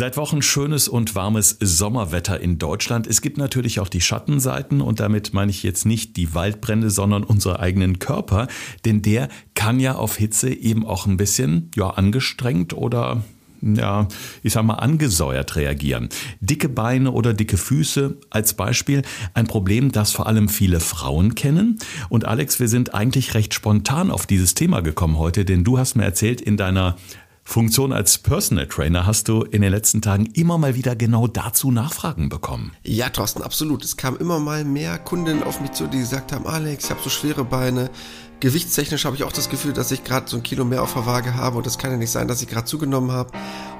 Seit 0.00 0.16
Wochen 0.16 0.40
schönes 0.40 0.88
und 0.88 1.14
warmes 1.14 1.58
Sommerwetter 1.60 2.40
in 2.40 2.56
Deutschland. 2.56 3.06
Es 3.06 3.20
gibt 3.20 3.36
natürlich 3.36 3.80
auch 3.80 3.88
die 3.90 4.00
Schattenseiten 4.00 4.80
und 4.80 4.98
damit 4.98 5.34
meine 5.34 5.50
ich 5.50 5.62
jetzt 5.62 5.84
nicht 5.84 6.16
die 6.16 6.34
Waldbrände, 6.34 6.88
sondern 6.88 7.22
unsere 7.22 7.60
eigenen 7.60 7.98
Körper, 7.98 8.48
denn 8.86 9.02
der 9.02 9.28
kann 9.54 9.78
ja 9.78 9.96
auf 9.96 10.16
Hitze 10.16 10.54
eben 10.54 10.86
auch 10.86 11.04
ein 11.04 11.18
bisschen 11.18 11.70
ja 11.76 11.90
angestrengt 11.90 12.72
oder 12.72 13.22
ja, 13.62 14.08
ich 14.42 14.54
sag 14.54 14.64
mal, 14.64 14.76
angesäuert 14.76 15.56
reagieren. 15.56 16.08
Dicke 16.40 16.70
Beine 16.70 17.12
oder 17.12 17.34
dicke 17.34 17.58
Füße 17.58 18.16
als 18.30 18.54
Beispiel. 18.54 19.02
Ein 19.34 19.46
Problem, 19.46 19.92
das 19.92 20.12
vor 20.12 20.26
allem 20.26 20.48
viele 20.48 20.80
Frauen 20.80 21.34
kennen. 21.34 21.78
Und 22.08 22.24
Alex, 22.24 22.58
wir 22.58 22.68
sind 22.68 22.94
eigentlich 22.94 23.34
recht 23.34 23.52
spontan 23.52 24.10
auf 24.10 24.26
dieses 24.26 24.54
Thema 24.54 24.80
gekommen 24.80 25.18
heute, 25.18 25.44
denn 25.44 25.62
du 25.62 25.78
hast 25.78 25.94
mir 25.94 26.04
erzählt, 26.04 26.40
in 26.40 26.56
deiner 26.56 26.96
Funktion 27.42 27.92
als 27.92 28.18
Personal 28.18 28.66
Trainer 28.66 29.06
hast 29.06 29.28
du 29.28 29.42
in 29.42 29.62
den 29.62 29.72
letzten 29.72 30.02
Tagen 30.02 30.26
immer 30.26 30.56
mal 30.58 30.74
wieder 30.74 30.94
genau 30.94 31.26
dazu 31.26 31.70
Nachfragen 31.70 32.28
bekommen. 32.28 32.72
Ja, 32.84 33.08
Thorsten, 33.08 33.42
absolut. 33.42 33.84
Es 33.84 33.96
kamen 33.96 34.18
immer 34.18 34.38
mal 34.38 34.64
mehr 34.64 34.98
Kundinnen 34.98 35.42
auf 35.42 35.60
mich 35.60 35.72
zu, 35.72 35.86
die 35.86 35.98
gesagt 35.98 36.32
haben, 36.32 36.46
Alex, 36.46 36.84
ich 36.84 36.90
habe 36.90 37.00
so 37.02 37.10
schwere 37.10 37.44
Beine. 37.44 37.90
Gewichtstechnisch 38.38 39.04
habe 39.04 39.16
ich 39.16 39.24
auch 39.24 39.32
das 39.32 39.50
Gefühl, 39.50 39.72
dass 39.72 39.90
ich 39.90 40.04
gerade 40.04 40.28
so 40.28 40.36
ein 40.36 40.42
Kilo 40.42 40.64
mehr 40.64 40.82
auf 40.82 40.94
der 40.94 41.06
Waage 41.06 41.34
habe 41.34 41.58
und 41.58 41.66
das 41.66 41.76
kann 41.76 41.90
ja 41.90 41.96
nicht 41.96 42.10
sein, 42.10 42.28
dass 42.28 42.40
ich 42.40 42.48
gerade 42.48 42.66
zugenommen 42.66 43.10
habe. 43.12 43.32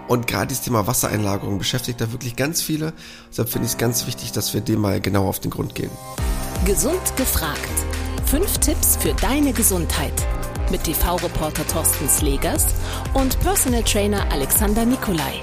Und 0.08 0.26
gerade 0.26 0.48
dieses 0.48 0.64
Thema 0.64 0.86
Wassereinlagerung 0.86 1.58
beschäftigt 1.58 2.00
da 2.00 2.10
wirklich 2.10 2.34
ganz 2.34 2.60
viele. 2.60 2.92
Deshalb 3.30 3.48
finde 3.48 3.66
ich 3.66 3.72
es 3.72 3.78
ganz 3.78 4.06
wichtig, 4.06 4.32
dass 4.32 4.52
wir 4.52 4.60
dem 4.60 4.80
mal 4.80 5.00
genau 5.00 5.28
auf 5.28 5.38
den 5.38 5.50
Grund 5.52 5.74
gehen. 5.76 5.90
Gesund 6.66 7.16
gefragt. 7.16 7.60
Fünf 8.26 8.58
Tipps 8.58 8.96
für 8.96 9.14
deine 9.14 9.52
Gesundheit 9.52 10.26
mit 10.70 10.84
TV-Reporter 10.84 11.66
Thorsten 11.66 12.08
Slegers 12.08 12.66
und 13.14 13.38
Personal 13.40 13.82
Trainer 13.82 14.30
Alexander 14.30 14.84
Nikolai. 14.86 15.40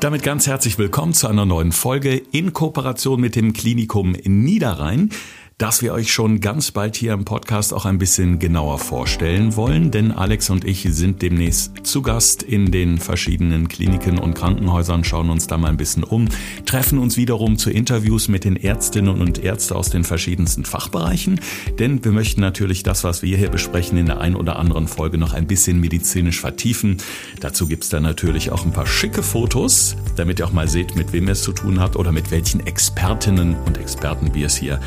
Damit 0.00 0.22
ganz 0.22 0.46
herzlich 0.46 0.78
willkommen 0.78 1.12
zu 1.12 1.26
einer 1.26 1.44
neuen 1.44 1.72
Folge 1.72 2.16
in 2.16 2.52
Kooperation 2.52 3.20
mit 3.20 3.34
dem 3.34 3.52
Klinikum 3.52 4.12
Niederrhein 4.24 5.10
das 5.58 5.82
wir 5.82 5.92
euch 5.92 6.12
schon 6.12 6.38
ganz 6.40 6.70
bald 6.70 6.94
hier 6.94 7.12
im 7.12 7.24
Podcast 7.24 7.74
auch 7.74 7.84
ein 7.84 7.98
bisschen 7.98 8.38
genauer 8.38 8.78
vorstellen 8.78 9.56
wollen, 9.56 9.90
denn 9.90 10.12
Alex 10.12 10.50
und 10.50 10.64
ich 10.64 10.86
sind 10.88 11.20
demnächst 11.20 11.84
zu 11.84 12.00
Gast 12.00 12.44
in 12.44 12.70
den 12.70 12.98
verschiedenen 12.98 13.66
Kliniken 13.66 14.20
und 14.20 14.34
Krankenhäusern, 14.34 15.02
schauen 15.02 15.30
uns 15.30 15.48
da 15.48 15.58
mal 15.58 15.70
ein 15.70 15.76
bisschen 15.76 16.04
um, 16.04 16.28
treffen 16.64 17.00
uns 17.00 17.16
wiederum 17.16 17.58
zu 17.58 17.70
Interviews 17.70 18.28
mit 18.28 18.44
den 18.44 18.54
Ärztinnen 18.54 19.20
und 19.20 19.42
Ärzten 19.42 19.74
aus 19.74 19.90
den 19.90 20.04
verschiedensten 20.04 20.64
Fachbereichen, 20.64 21.40
denn 21.80 22.04
wir 22.04 22.12
möchten 22.12 22.40
natürlich 22.40 22.84
das, 22.84 23.02
was 23.02 23.22
wir 23.22 23.36
hier 23.36 23.50
besprechen, 23.50 23.98
in 23.98 24.06
der 24.06 24.20
einen 24.20 24.36
oder 24.36 24.60
anderen 24.60 24.86
Folge 24.86 25.18
noch 25.18 25.34
ein 25.34 25.48
bisschen 25.48 25.80
medizinisch 25.80 26.40
vertiefen. 26.40 26.98
Dazu 27.40 27.66
gibt's 27.66 27.88
dann 27.88 28.04
natürlich 28.04 28.52
auch 28.52 28.64
ein 28.64 28.72
paar 28.72 28.86
schicke 28.86 29.24
Fotos, 29.24 29.96
damit 30.14 30.38
ihr 30.38 30.46
auch 30.46 30.52
mal 30.52 30.68
seht, 30.68 30.94
mit 30.94 31.12
wem 31.12 31.26
es 31.26 31.42
zu 31.42 31.50
tun 31.50 31.80
habt 31.80 31.96
oder 31.96 32.12
mit 32.12 32.30
welchen 32.30 32.64
Expertinnen 32.64 33.56
und 33.66 33.76
Experten 33.76 34.34
wir 34.34 34.46
es 34.46 34.54
hier 34.54 34.78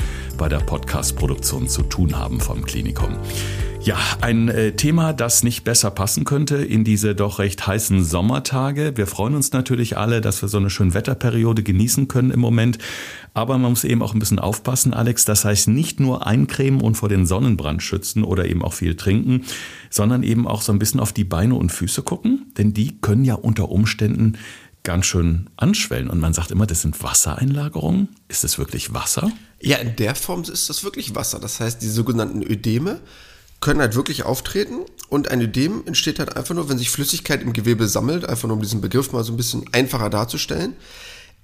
bei 0.42 0.50
der 0.50 0.58
Podcast-Produktion 0.58 1.68
zu 1.68 1.84
tun 1.84 2.18
haben 2.18 2.40
vom 2.40 2.66
Klinikum. 2.66 3.16
Ja, 3.84 4.00
ein 4.22 4.50
äh, 4.50 4.72
Thema, 4.72 5.14
das 5.14 5.44
nicht 5.44 5.64
besser 5.64 5.92
passen 5.92 6.24
könnte 6.24 6.56
in 6.56 6.84
diese 6.84 7.14
doch 7.14 7.38
recht 7.38 7.68
heißen 7.68 8.04
Sommertage. 8.04 8.94
Wir 8.96 9.06
freuen 9.06 9.36
uns 9.36 9.52
natürlich 9.52 10.00
alle, 10.00 10.20
dass 10.20 10.42
wir 10.42 10.50
so 10.50 10.58
eine 10.58 10.72
schöne 10.72 10.96
Wetterperiode 10.96 11.62
genießen 11.62 12.08
können 12.08 12.32
im 12.32 12.40
Moment. 12.40 12.80
Aber 13.36 13.60
man 13.60 13.70
muss 13.70 13.84
eben 13.84 14.02
auch 14.02 14.16
ein 14.16 14.20
bisschen 14.20 14.40
aufpassen, 14.40 14.96
Alex. 14.96 15.26
Das 15.26 15.46
heißt 15.46 15.68
nicht 15.68 16.00
nur 16.00 16.26
eincremen 16.26 16.82
und 16.82 16.96
vor 16.96 17.08
den 17.08 17.28
Sonnenbrand 17.28 17.84
schützen 17.84 18.24
oder 18.24 18.48
eben 18.48 18.64
auch 18.64 18.74
viel 18.74 18.96
trinken, 18.96 19.44
sondern 19.92 20.24
eben 20.24 20.48
auch 20.48 20.64
so 20.64 20.72
ein 20.72 20.80
bisschen 20.80 21.00
auf 21.00 21.14
die 21.14 21.24
Beine 21.24 21.54
und 21.54 21.72
Füße 21.72 22.02
gucken. 22.02 22.52
Denn 22.58 22.74
die 22.74 23.00
können 23.00 23.26
ja 23.26 23.36
unter 23.36 23.70
Umständen 23.70 24.40
ganz 24.84 25.06
schön 25.06 25.50
anschwellen. 25.58 26.10
Und 26.10 26.20
man 26.20 26.34
sagt 26.34 26.52
immer, 26.52 26.66
das 26.66 26.82
sind 26.82 27.02
Wassereinlagerungen. 27.04 28.10
Ist 28.28 28.44
es 28.44 28.58
wirklich 28.58 28.94
Wasser? 28.94 29.32
Ja, 29.60 29.78
in 29.78 29.96
der 29.96 30.16
Form 30.16 30.42
ist 30.44 30.70
das 30.70 30.84
wirklich 30.84 31.16
Wasser. 31.16 31.40
Das 31.40 31.60
heißt, 31.60 31.82
die 31.82 31.90
sogenannten 31.90 32.42
Ödeme 32.42 33.00
können 33.60 33.80
halt 33.80 33.96
wirklich 33.96 34.24
auftreten 34.24 34.80
und 35.08 35.30
ein 35.30 35.40
Ödem 35.40 35.84
entsteht 35.86 36.18
halt 36.18 36.36
einfach 36.36 36.56
nur, 36.56 36.68
wenn 36.68 36.80
sich 36.80 36.90
Flüssigkeit 36.90 37.44
im 37.44 37.54
Gewebe 37.54 37.88
sammelt, 37.88 38.26
einfach 38.28 38.48
nur 38.48 38.58
um 38.58 38.64
diesen 38.64 38.82
Begriff 38.82 39.12
mal 39.12 39.24
so 39.24 39.32
ein 39.32 39.38
bisschen 39.38 39.66
einfacher 39.72 40.10
darzustellen 40.10 40.76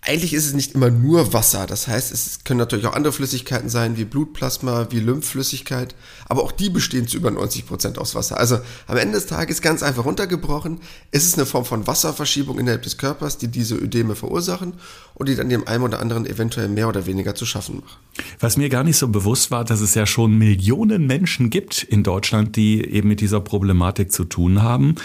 eigentlich 0.02 0.34
ist 0.34 0.46
es 0.46 0.54
nicht 0.54 0.74
immer 0.74 0.90
nur 0.90 1.34
Wasser. 1.34 1.66
Das 1.66 1.88
heißt, 1.88 2.14
es 2.14 2.44
können 2.44 2.60
natürlich 2.60 2.86
auch 2.86 2.94
andere 2.94 3.12
Flüssigkeiten 3.12 3.68
sein, 3.68 3.98
wie 3.98 4.06
Blutplasma, 4.06 4.88
wie 4.90 5.00
Lymphflüssigkeit. 5.00 5.96
Aber 6.28 6.44
auch 6.44 6.52
die 6.52 6.70
bestehen 6.70 7.08
zu 7.08 7.18
über 7.18 7.32
90 7.32 7.66
Prozent 7.66 7.98
aus 7.98 8.16
Wasser. 8.16 8.38
Also 8.38 8.60
am 8.86 8.98
Ende 8.98 9.16
des 9.16 9.26
Tages 9.26 9.62
ganz 9.62 9.84
einfach 9.84 10.06
runtergebrochen. 10.06 10.80
Es 11.12 11.26
ist 11.26 11.36
eine 11.38 11.46
Form 11.46 11.66
von 11.66 11.88
Wasserverschiebung 11.88 12.60
innerhalb 12.60 12.84
des 12.84 12.98
Körpers, 12.98 13.38
die 13.38 13.50
diese 13.50 13.76
Ödeme 13.76 14.16
verursachen 14.16 14.74
und 15.16 15.28
die 15.28 15.36
dann 15.36 15.50
dem 15.50 15.68
einen 15.68 15.84
oder 15.84 16.00
anderen 16.00 16.26
eventuell 16.26 16.70
mehr 16.70 16.88
oder 16.88 17.06
weniger 17.06 17.36
zu 17.36 17.46
schaffen 17.46 17.78
machen. 17.78 17.98
Was 18.40 18.56
mir 18.56 18.70
gar 18.70 18.84
nicht 18.84 18.98
so 18.98 19.10
bewusst 19.10 19.52
war, 19.52 19.66
dass 19.66 19.82
es 19.82 19.94
ja 19.96 20.06
schon 20.06 20.38
Millionen 20.38 21.08
Menschen 21.08 21.50
gibt 21.50 21.84
in 21.84 22.04
Deutschland, 22.04 22.56
die 22.56 22.86
eben 22.86 23.10
mit 23.10 23.20
dieser 23.20 23.42
Problematik 23.42 24.12
zu 24.12 24.24
tun 24.24 24.62
haben. 24.62 24.96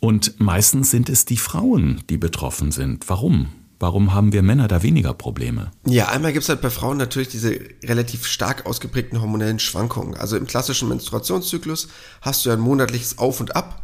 Und 0.00 0.40
meistens 0.40 0.90
sind 0.90 1.08
es 1.08 1.24
die 1.24 1.36
Frauen, 1.36 2.02
die 2.08 2.16
betroffen 2.16 2.70
sind. 2.70 3.08
Warum? 3.08 3.48
Warum 3.78 4.14
haben 4.14 4.32
wir 4.32 4.42
Männer 4.42 4.68
da 4.68 4.82
weniger 4.82 5.12
Probleme? 5.12 5.70
Ja, 5.86 6.08
einmal 6.08 6.32
gibt 6.32 6.44
es 6.44 6.48
halt 6.48 6.62
bei 6.62 6.70
Frauen 6.70 6.96
natürlich 6.96 7.28
diese 7.28 7.58
relativ 7.84 8.26
stark 8.26 8.64
ausgeprägten 8.64 9.20
hormonellen 9.20 9.58
Schwankungen. 9.58 10.16
Also 10.16 10.36
im 10.36 10.46
klassischen 10.46 10.88
Menstruationszyklus 10.88 11.88
hast 12.22 12.44
du 12.44 12.48
ja 12.48 12.54
ein 12.54 12.60
monatliches 12.60 13.18
Auf 13.18 13.40
und 13.40 13.54
Ab. 13.54 13.82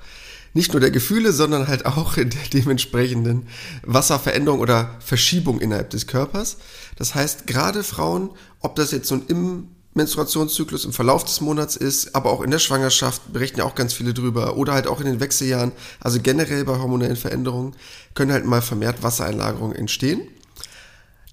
Nicht 0.54 0.72
nur 0.72 0.80
der 0.80 0.90
Gefühle, 0.90 1.32
sondern 1.32 1.68
halt 1.68 1.86
auch 1.86 2.16
in 2.16 2.30
der 2.30 2.42
dementsprechenden 2.52 3.46
Wasserveränderung 3.84 4.60
oder 4.60 4.96
Verschiebung 5.00 5.60
innerhalb 5.60 5.90
des 5.90 6.06
Körpers. 6.06 6.58
Das 6.96 7.14
heißt, 7.14 7.46
gerade 7.46 7.82
Frauen, 7.82 8.30
ob 8.60 8.76
das 8.76 8.92
jetzt 8.92 9.10
nun 9.10 9.24
im 9.28 9.68
Menstruationszyklus 9.94 10.84
im 10.84 10.92
Verlauf 10.92 11.24
des 11.24 11.40
Monats 11.40 11.76
ist, 11.76 12.14
aber 12.14 12.30
auch 12.30 12.40
in 12.40 12.50
der 12.50 12.58
Schwangerschaft 12.58 13.32
berichten 13.32 13.58
ja 13.58 13.64
auch 13.64 13.74
ganz 13.74 13.92
viele 13.92 14.14
drüber 14.14 14.56
oder 14.56 14.72
halt 14.72 14.86
auch 14.86 15.00
in 15.00 15.06
den 15.06 15.20
Wechseljahren, 15.20 15.72
also 16.00 16.18
generell 16.20 16.64
bei 16.64 16.78
hormonellen 16.78 17.16
Veränderungen 17.16 17.74
können 18.14 18.32
halt 18.32 18.46
mal 18.46 18.62
vermehrt 18.62 19.02
Wassereinlagerungen 19.02 19.76
entstehen. 19.76 20.22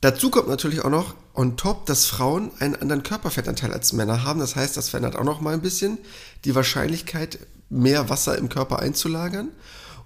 Dazu 0.02 0.30
kommt 0.30 0.48
natürlich 0.48 0.84
auch 0.84 0.90
noch 0.90 1.16
on 1.34 1.58
top, 1.58 1.86
dass 1.86 2.06
Frauen 2.06 2.52
einen 2.60 2.76
anderen 2.76 3.04
Körperfettanteil 3.04 3.72
als 3.72 3.94
Männer 3.94 4.24
haben. 4.24 4.40
Das 4.40 4.56
heißt, 4.56 4.78
das 4.78 4.90
verändert 4.90 5.18
auch 5.18 5.24
noch 5.24 5.42
mal 5.42 5.54
ein 5.54 5.62
bisschen 5.62 5.98
die 6.46 6.56
Wahrscheinlichkeit, 6.56 7.40
mehr 7.70 8.10
Wasser 8.10 8.38
im 8.38 8.50
Körper 8.50 8.80
einzulagern. 8.80 9.50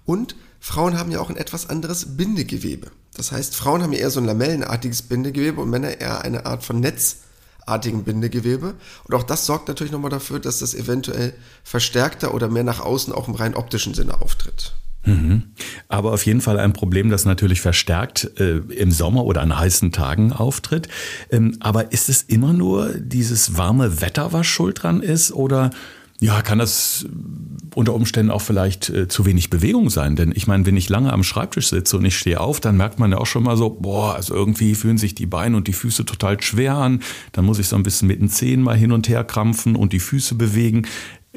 Und 0.05 0.35
Frauen 0.59 0.97
haben 0.97 1.11
ja 1.11 1.19
auch 1.19 1.29
ein 1.29 1.37
etwas 1.37 1.69
anderes 1.69 2.17
Bindegewebe. 2.17 2.91
Das 3.15 3.31
heißt, 3.31 3.55
Frauen 3.55 3.83
haben 3.83 3.93
ja 3.93 3.99
eher 3.99 4.09
so 4.09 4.19
ein 4.19 4.25
lamellenartiges 4.25 5.03
Bindegewebe 5.03 5.61
und 5.61 5.69
Männer 5.69 5.99
eher 5.99 6.21
eine 6.21 6.45
Art 6.45 6.63
von 6.63 6.79
Netz 6.79 7.17
artigen 7.65 8.03
Bindegewebe. 8.03 8.75
Und 9.05 9.15
auch 9.15 9.23
das 9.23 9.45
sorgt 9.45 9.67
natürlich 9.67 9.93
nochmal 9.93 10.11
dafür, 10.11 10.39
dass 10.39 10.59
das 10.59 10.73
eventuell 10.73 11.33
verstärkter 11.63 12.33
oder 12.33 12.47
mehr 12.47 12.63
nach 12.63 12.79
außen 12.79 13.13
auch 13.13 13.27
im 13.27 13.35
rein 13.35 13.55
optischen 13.55 13.93
Sinne 13.93 14.21
auftritt. 14.21 14.73
Mhm. 15.05 15.43
Aber 15.89 16.13
auf 16.13 16.25
jeden 16.25 16.41
Fall 16.41 16.59
ein 16.59 16.73
Problem, 16.73 17.09
das 17.09 17.25
natürlich 17.25 17.59
verstärkt 17.61 18.39
äh, 18.39 18.57
im 18.57 18.91
Sommer 18.91 19.25
oder 19.25 19.41
an 19.41 19.57
heißen 19.57 19.91
Tagen 19.91 20.31
auftritt. 20.31 20.87
Ähm, 21.29 21.57
aber 21.59 21.91
ist 21.91 22.09
es 22.09 22.23
immer 22.23 22.53
nur 22.53 22.93
dieses 22.93 23.57
warme 23.57 24.01
Wetter, 24.01 24.31
was 24.31 24.47
schuld 24.47 24.83
dran 24.83 25.01
ist? 25.01 25.33
Oder 25.33 25.71
ja, 26.23 26.41
kann 26.41 26.57
das 26.57 27.05
unter 27.75 27.93
Umständen 27.93 28.31
auch 28.31 28.41
vielleicht 28.41 28.89
äh, 28.89 29.09
zu 29.09 29.25
wenig 29.25 29.49
Bewegung 29.49 29.89
sein. 29.89 30.15
Denn 30.15 30.31
ich 30.33 30.47
meine, 30.47 30.65
wenn 30.65 30.77
ich 30.77 30.87
lange 30.87 31.11
am 31.11 31.21
Schreibtisch 31.21 31.67
sitze 31.67 31.97
und 31.97 32.05
ich 32.05 32.17
stehe 32.17 32.39
auf, 32.39 32.61
dann 32.61 32.77
merkt 32.77 32.97
man 32.97 33.11
ja 33.11 33.17
auch 33.17 33.25
schon 33.25 33.43
mal 33.43 33.57
so, 33.57 33.69
boah, 33.69 34.15
also 34.15 34.33
irgendwie 34.33 34.73
fühlen 34.73 34.97
sich 34.97 35.15
die 35.15 35.25
Beine 35.25 35.57
und 35.57 35.67
die 35.67 35.73
Füße 35.73 36.05
total 36.05 36.41
schwer 36.41 36.75
an. 36.75 37.01
Dann 37.33 37.43
muss 37.43 37.59
ich 37.59 37.67
so 37.67 37.75
ein 37.75 37.83
bisschen 37.83 38.07
mit 38.07 38.21
den 38.21 38.29
Zehen 38.29 38.61
mal 38.61 38.77
hin 38.77 38.93
und 38.93 39.09
her 39.09 39.25
krampfen 39.25 39.75
und 39.75 39.91
die 39.91 39.99
Füße 39.99 40.35
bewegen. 40.35 40.87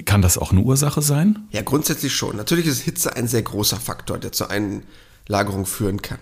Kann 0.04 0.22
das 0.22 0.38
auch 0.38 0.52
eine 0.52 0.60
Ursache 0.60 1.02
sein? 1.02 1.48
Ja, 1.50 1.62
grundsätzlich 1.62 2.14
schon. 2.14 2.36
Natürlich 2.36 2.66
ist 2.66 2.82
Hitze 2.82 3.16
ein 3.16 3.26
sehr 3.26 3.42
großer 3.42 3.78
Faktor, 3.78 4.18
der 4.18 4.30
zur 4.30 4.50
Einlagerung 4.50 5.66
führen 5.66 6.00
kann. 6.00 6.18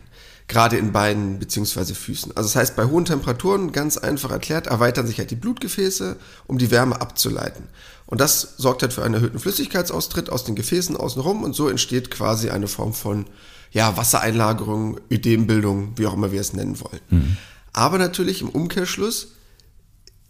Gerade 0.46 0.76
in 0.76 0.92
Beinen 0.92 1.38
bzw. 1.38 1.94
Füßen. 1.94 2.36
Also 2.36 2.48
das 2.48 2.56
heißt, 2.56 2.76
bei 2.76 2.84
hohen 2.84 3.06
Temperaturen, 3.06 3.72
ganz 3.72 3.96
einfach 3.96 4.30
erklärt, 4.30 4.66
erweitern 4.66 5.06
sich 5.06 5.18
halt 5.18 5.30
die 5.30 5.36
Blutgefäße, 5.36 6.16
um 6.46 6.58
die 6.58 6.70
Wärme 6.70 7.00
abzuleiten. 7.00 7.64
Und 8.06 8.20
das 8.20 8.54
sorgt 8.58 8.82
halt 8.82 8.92
für 8.92 9.02
einen 9.02 9.14
erhöhten 9.14 9.38
Flüssigkeitsaustritt 9.38 10.28
aus 10.28 10.44
den 10.44 10.54
Gefäßen 10.54 10.96
außenrum 10.96 11.42
und 11.42 11.54
so 11.54 11.68
entsteht 11.68 12.10
quasi 12.10 12.50
eine 12.50 12.68
Form 12.68 12.92
von 12.92 13.26
ja, 13.70 13.96
Wassereinlagerung, 13.96 15.00
Ödembildung, 15.10 15.92
wie 15.96 16.06
auch 16.06 16.14
immer 16.14 16.30
wir 16.30 16.40
es 16.40 16.52
nennen 16.52 16.78
wollen. 16.80 17.00
Mhm. 17.10 17.36
Aber 17.72 17.98
natürlich 17.98 18.42
im 18.42 18.50
Umkehrschluss, 18.50 19.28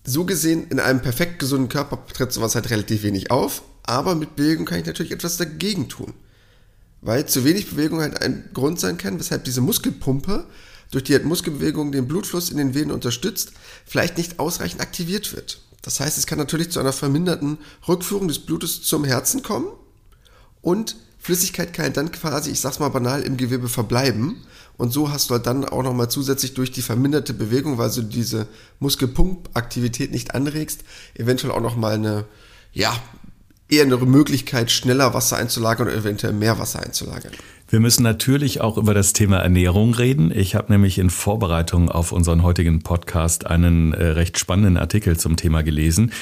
so 0.05 0.25
gesehen, 0.25 0.69
in 0.69 0.81
einem 0.81 1.03
perfekt 1.03 1.39
gesunden 1.39 1.69
Körper 1.69 1.99
tritt 2.13 2.33
sowas 2.33 2.55
halt 2.55 2.71
relativ 2.71 3.03
wenig 3.03 3.31
auf, 3.31 3.63
aber 3.83 4.15
mit 4.15 4.37
Bewegung 4.37 4.65
kann 4.65 4.79
ich 4.79 4.87
natürlich 4.87 5.13
etwas 5.13 5.37
dagegen 5.37 5.89
tun. 5.89 6.15
Weil 7.05 7.27
zu 7.27 7.45
wenig 7.45 7.71
Bewegung 7.71 8.01
halt 8.01 8.21
ein 8.23 8.49
Grund 8.55 8.81
sein 8.81 8.99
kann, 8.99 9.21
weshalb 9.21 9.45
diese 9.45 9.61
Muskelpumpe, 9.61 10.47
durch 10.91 11.05
die 11.05 11.13
halt 11.13 11.25
Muskelbewegung 11.25 11.93
den 11.93 12.09
Blutfluss 12.09 12.51
in 12.51 12.57
den 12.57 12.75
Venen 12.75 12.91
unterstützt, 12.91 13.53
vielleicht 13.87 14.17
nicht 14.17 14.39
ausreichend 14.39 14.81
aktiviert 14.81 15.37
wird. 15.37 15.61
Das 15.83 16.01
heißt, 16.01 16.17
es 16.17 16.27
kann 16.27 16.39
natürlich 16.39 16.71
zu 16.71 16.81
einer 16.81 16.93
verminderten 16.93 17.59
Rückführung 17.87 18.27
des 18.27 18.39
Blutes 18.39 18.83
zum 18.83 19.05
Herzen 19.05 19.43
kommen 19.43 19.69
und 20.63 20.97
Flüssigkeit 21.19 21.73
kann 21.73 21.93
dann 21.93 22.11
quasi, 22.11 22.51
ich 22.51 22.61
sag's 22.61 22.79
mal 22.79 22.91
banal, 22.91 23.23
im 23.23 23.39
Gewebe 23.39 23.71
verbleiben. 23.71 24.43
Und 24.77 24.93
so 24.93 25.11
hast 25.11 25.31
du 25.31 25.35
halt 25.35 25.47
dann 25.47 25.65
auch 25.65 25.83
nochmal 25.83 26.11
zusätzlich 26.11 26.53
durch 26.53 26.71
die 26.71 26.83
verminderte 26.83 27.33
Bewegung, 27.33 27.79
weil 27.79 27.91
du 27.91 28.03
diese 28.03 28.47
Muskelpumpaktivität 28.79 30.11
nicht 30.11 30.35
anregst, 30.35 30.85
eventuell 31.15 31.53
auch 31.53 31.63
nochmal 31.63 31.95
eine, 31.95 32.27
ja, 32.75 32.95
eher 33.75 33.85
eine 33.85 33.97
Möglichkeit, 33.97 34.71
schneller 34.71 35.15
Wasser 35.15 35.37
einzulagern 35.37 35.89
oder 35.89 35.97
eventuell 35.97 36.33
mehr 36.33 36.59
Wasser 36.59 36.83
einzulagern. 36.83 37.33
Wir 37.69 37.81
müssen 37.81 38.03
natürlich 38.03 38.61
auch 38.61 38.77
über 38.77 38.95
das 38.95 39.13
Thema 39.13 39.39
Ernährung 39.39 39.95
reden. 39.95 40.31
Ich 40.35 40.55
habe 40.55 40.73
nämlich 40.73 40.99
in 40.99 41.11
Vorbereitung 41.11 41.91
auf 41.91 42.13
unseren 42.13 42.43
heutigen 42.43 42.83
Podcast 42.83 43.47
einen 43.47 43.93
äh, 43.93 44.05
recht 44.05 44.39
spannenden 44.39 44.77
Artikel 44.77 45.19
zum 45.19 45.37
Thema 45.37 45.63
gelesen. 45.63 46.13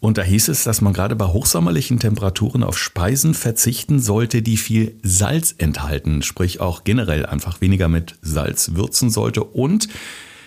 Und 0.00 0.18
da 0.18 0.22
hieß 0.22 0.48
es, 0.48 0.64
dass 0.64 0.80
man 0.80 0.92
gerade 0.92 1.16
bei 1.16 1.26
hochsommerlichen 1.26 1.98
Temperaturen 1.98 2.62
auf 2.62 2.78
Speisen 2.78 3.34
verzichten 3.34 4.00
sollte, 4.00 4.42
die 4.42 4.56
viel 4.56 4.98
Salz 5.02 5.54
enthalten, 5.56 6.22
sprich 6.22 6.60
auch 6.60 6.84
generell 6.84 7.26
einfach 7.26 7.60
weniger 7.60 7.88
mit 7.88 8.16
Salz 8.20 8.72
würzen 8.74 9.10
sollte 9.10 9.44
und 9.44 9.88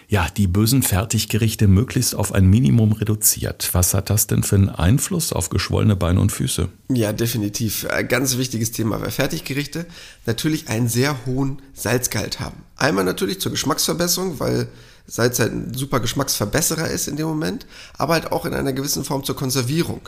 ja, 0.09 0.27
die 0.29 0.47
bösen 0.47 0.83
Fertiggerichte 0.83 1.67
möglichst 1.67 2.15
auf 2.15 2.31
ein 2.31 2.45
Minimum 2.45 2.93
reduziert. 2.93 3.69
Was 3.73 3.93
hat 3.93 4.09
das 4.09 4.25
denn 4.25 4.41
für 4.41 4.55
einen 4.55 4.69
Einfluss 4.69 5.33
auf 5.33 5.49
geschwollene 5.49 5.97
Beine 5.97 6.21
und 6.21 6.31
Füße? 6.31 6.69
Ja, 6.89 7.11
definitiv. 7.11 7.85
Ein 7.89 8.07
ganz 8.07 8.37
wichtiges 8.37 8.71
Thema, 8.71 9.01
weil 9.01 9.11
Fertiggerichte 9.11 9.85
natürlich 10.25 10.69
einen 10.69 10.87
sehr 10.87 11.25
hohen 11.25 11.61
Salzgehalt 11.73 12.39
haben. 12.39 12.63
Einmal 12.77 13.03
natürlich 13.03 13.41
zur 13.41 13.51
Geschmacksverbesserung, 13.51 14.39
weil 14.39 14.69
Salz 15.07 15.39
halt 15.39 15.51
ein 15.51 15.73
super 15.73 15.99
Geschmacksverbesserer 15.99 16.89
ist 16.89 17.09
in 17.09 17.17
dem 17.17 17.27
Moment, 17.27 17.65
aber 17.97 18.13
halt 18.13 18.31
auch 18.31 18.45
in 18.45 18.53
einer 18.53 18.73
gewissen 18.73 19.03
Form 19.03 19.25
zur 19.25 19.35
Konservierung. 19.35 20.01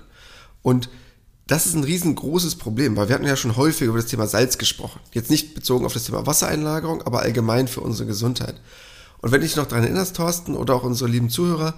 Und 0.62 0.90
das 1.48 1.66
ist 1.66 1.74
ein 1.74 1.84
riesengroßes 1.84 2.56
Problem, 2.56 2.96
weil 2.96 3.10
wir 3.10 3.16
hatten 3.16 3.25
ja 3.25 3.36
schon 3.36 3.57
häufig 3.57 3.88
über 3.88 3.98
das 3.98 4.06
Thema 4.06 4.28
Salz 4.28 4.57
gesprochen. 4.57 5.01
Jetzt 5.13 5.30
nicht 5.30 5.56
bezogen 5.56 5.86
auf 5.86 5.94
das 5.94 6.06
Thema 6.06 6.25
Wassereinlagerung, 6.25 7.01
aber 7.01 7.22
allgemein 7.22 7.68
für 7.68 7.81
unsere 7.81 8.07
Gesundheit. 8.07 8.56
Und 9.21 9.31
wenn 9.31 9.42
dich 9.42 9.56
noch 9.56 9.66
daran 9.66 9.83
erinnerst, 9.83 10.16
Thorsten, 10.16 10.56
oder 10.56 10.75
auch 10.75 10.83
unsere 10.83 11.10
lieben 11.10 11.30
Zuhörer, 11.30 11.75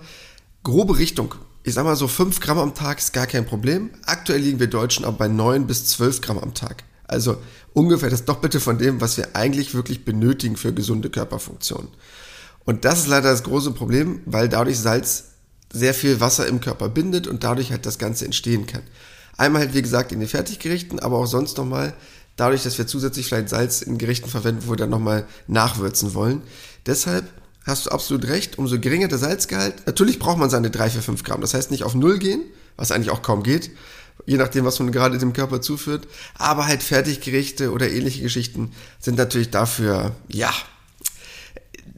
grobe 0.64 0.98
Richtung. 0.98 1.36
Ich 1.64 1.74
sag 1.74 1.86
mal 1.86 1.96
so 1.96 2.08
5 2.08 2.40
Gramm 2.40 2.60
am 2.60 2.74
Tag 2.74 3.00
ist 3.00 3.14
gar 3.14 3.28
kein 3.28 3.46
Problem. 3.46 3.92
Aktuell 4.06 4.42
liegen 4.42 4.60
wir 4.60 4.68
Deutschen 4.68 5.06
aber 5.06 5.18
bei 5.18 5.28
9 5.28 5.68
bis 5.68 5.86
12 5.88 6.22
Gramm 6.22 6.40
am 6.40 6.54
Tag. 6.54 6.84
Also 7.08 7.38
ungefähr 7.74 8.10
das 8.10 8.26
Doppelte 8.26 8.60
von 8.60 8.78
dem, 8.78 9.02
was 9.02 9.18
wir 9.18 9.36
eigentlich 9.36 9.74
wirklich 9.74 10.06
benötigen 10.06 10.56
für 10.56 10.74
gesunde 10.74 11.10
Körperfunktionen. 11.10 11.90
Und 12.64 12.86
das 12.86 13.00
ist 13.00 13.08
leider 13.08 13.30
das 13.30 13.44
große 13.44 13.72
Problem, 13.72 14.22
weil 14.26 14.48
dadurch 14.48 14.80
Salz 14.80 15.26
sehr 15.74 15.94
viel 15.94 16.20
Wasser 16.20 16.48
im 16.48 16.62
Körper 16.62 16.90
bindet 16.90 17.28
und 17.28 17.44
dadurch 17.44 17.72
halt 17.72 17.86
das 17.86 17.98
Ganze 17.98 18.26
entstehen 18.26 18.66
kann. 18.66 18.84
Einmal 19.38 19.64
halt, 19.64 19.74
wie 19.74 19.82
gesagt, 19.82 20.12
in 20.12 20.20
den 20.20 20.30
Fertiggerichten, 20.30 21.00
aber 21.00 21.18
auch 21.18 21.26
sonst 21.26 21.58
nochmal 21.58 21.94
dadurch, 22.36 22.63
dass 22.63 22.78
wir 22.78 22.88
zusätzlich 22.88 23.28
vielleicht 23.28 23.50
Salz 23.50 23.81
in 23.81 23.98
Gerichten 23.98 24.30
verwenden, 24.30 24.63
wo 24.66 24.72
wir 24.72 24.78
dann 24.78 24.89
nochmal 24.89 25.28
nachwürzen 25.48 26.13
wollen. 26.13 26.42
Deshalb 26.86 27.25
hast 27.66 27.86
du 27.86 27.92
absolut 27.92 28.28
recht, 28.28 28.57
umso 28.57 28.80
geringer 28.80 29.07
der 29.07 29.18
Salzgehalt, 29.18 29.86
natürlich 29.86 30.19
braucht 30.19 30.38
man 30.38 30.50
seine 30.50 30.72
3, 30.72 30.89
4, 30.92 31.01
5 31.01 31.24
Gramm. 31.24 31.42
Das 31.42 31.54
heißt 31.54 31.72
nicht 31.72 31.83
auf 31.83 31.94
Null 31.94 32.18
gehen, 32.18 32.42
was 32.75 32.92
eigentlich 32.92 33.12
auch 33.12 33.22
kaum 33.22 33.44
geht, 33.44 33.72
je 34.25 34.38
nachdem, 34.38 34.66
was 34.66 34.80
man 34.80 34.92
gerade 34.92 35.18
dem 35.18 35.33
Körper 35.33 35.62
zuführt. 35.62 36.07
Aber 36.36 36.68
halt 36.68 36.83
Fertiggerichte 36.83 37.72
oder 37.72 37.89
ähnliche 37.89 38.22
Geschichten 38.22 38.72
sind 39.00 39.18
natürlich 39.18 39.51
dafür, 39.51 40.16
ja, 40.27 40.51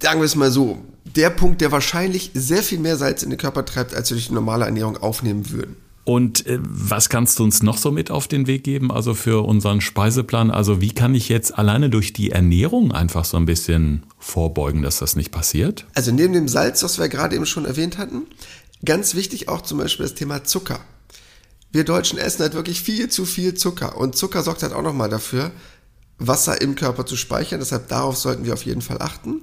sagen 0.02 0.20
wir 0.20 0.26
es 0.26 0.36
mal 0.36 0.52
so, 0.52 0.84
der 1.06 1.30
Punkt, 1.30 1.62
der 1.62 1.72
wahrscheinlich 1.72 2.32
sehr 2.34 2.64
viel 2.64 2.80
mehr 2.80 2.98
Salz 2.98 3.24
in 3.24 3.30
den 3.30 3.40
Körper 3.40 3.66
treibt, 3.66 3.94
als 3.94 4.10
wir 4.10 4.16
durch 4.16 4.28
die 4.28 4.34
normale 4.34 4.66
Ernährung 4.66 4.98
aufnehmen 4.98 5.50
würden. 5.52 5.78
Und 6.06 6.46
äh, 6.48 6.60
was 6.62 7.08
kannst 7.08 7.40
du 7.40 7.44
uns 7.44 7.64
noch 7.64 7.78
so 7.78 7.92
mit 7.92 8.12
auf 8.12 8.28
den 8.28 8.46
Weg 8.46 8.64
geben, 8.64 8.92
also 8.92 9.14
für 9.14 9.46
unseren 9.46 9.80
Speiseplan? 9.80 10.52
Also 10.52 10.82
wie 10.82 10.92
kann 10.92 11.16
ich 11.16 11.30
jetzt 11.30 11.58
alleine 11.58 11.90
durch 11.90 12.12
die 12.12 12.32
Ernährung 12.32 12.92
einfach 12.92 13.24
so 13.24 13.38
ein 13.38 13.46
bisschen 13.46 14.06
vorbeugen, 14.20 14.82
dass 14.82 15.00
das 15.00 15.16
nicht 15.16 15.32
passiert? 15.32 15.86
Also 15.94 16.12
neben 16.12 16.34
dem 16.34 16.50
Salz, 16.50 16.84
was 16.84 17.00
wir 17.00 17.08
gerade 17.08 17.36
eben 17.36 17.46
schon 17.46 17.66
erwähnt 17.66 17.98
hatten, 17.98 18.24
ganz 18.84 19.16
wichtig 19.16 19.48
auch 19.48 19.62
zum 19.62 19.78
Beispiel 19.78 20.06
das 20.06 20.16
Thema 20.16 20.44
Zucker. 20.44 20.82
Wir 21.72 21.86
Deutschen 21.86 22.20
essen 22.20 22.42
halt 22.42 22.54
wirklich 22.54 22.82
viel 22.82 23.10
zu 23.10 23.26
viel 23.26 23.54
Zucker 23.54 23.98
und 23.98 24.16
Zucker 24.16 24.44
sorgt 24.44 24.62
halt 24.62 24.74
auch 24.74 24.84
nochmal 24.84 25.10
dafür, 25.10 25.52
Wasser 26.20 26.62
im 26.62 26.76
Körper 26.76 27.06
zu 27.06 27.16
speichern. 27.16 27.60
Deshalb 27.60 27.88
darauf 27.88 28.18
sollten 28.18 28.46
wir 28.46 28.54
auf 28.54 28.66
jeden 28.66 28.82
Fall 28.82 29.02
achten 29.02 29.42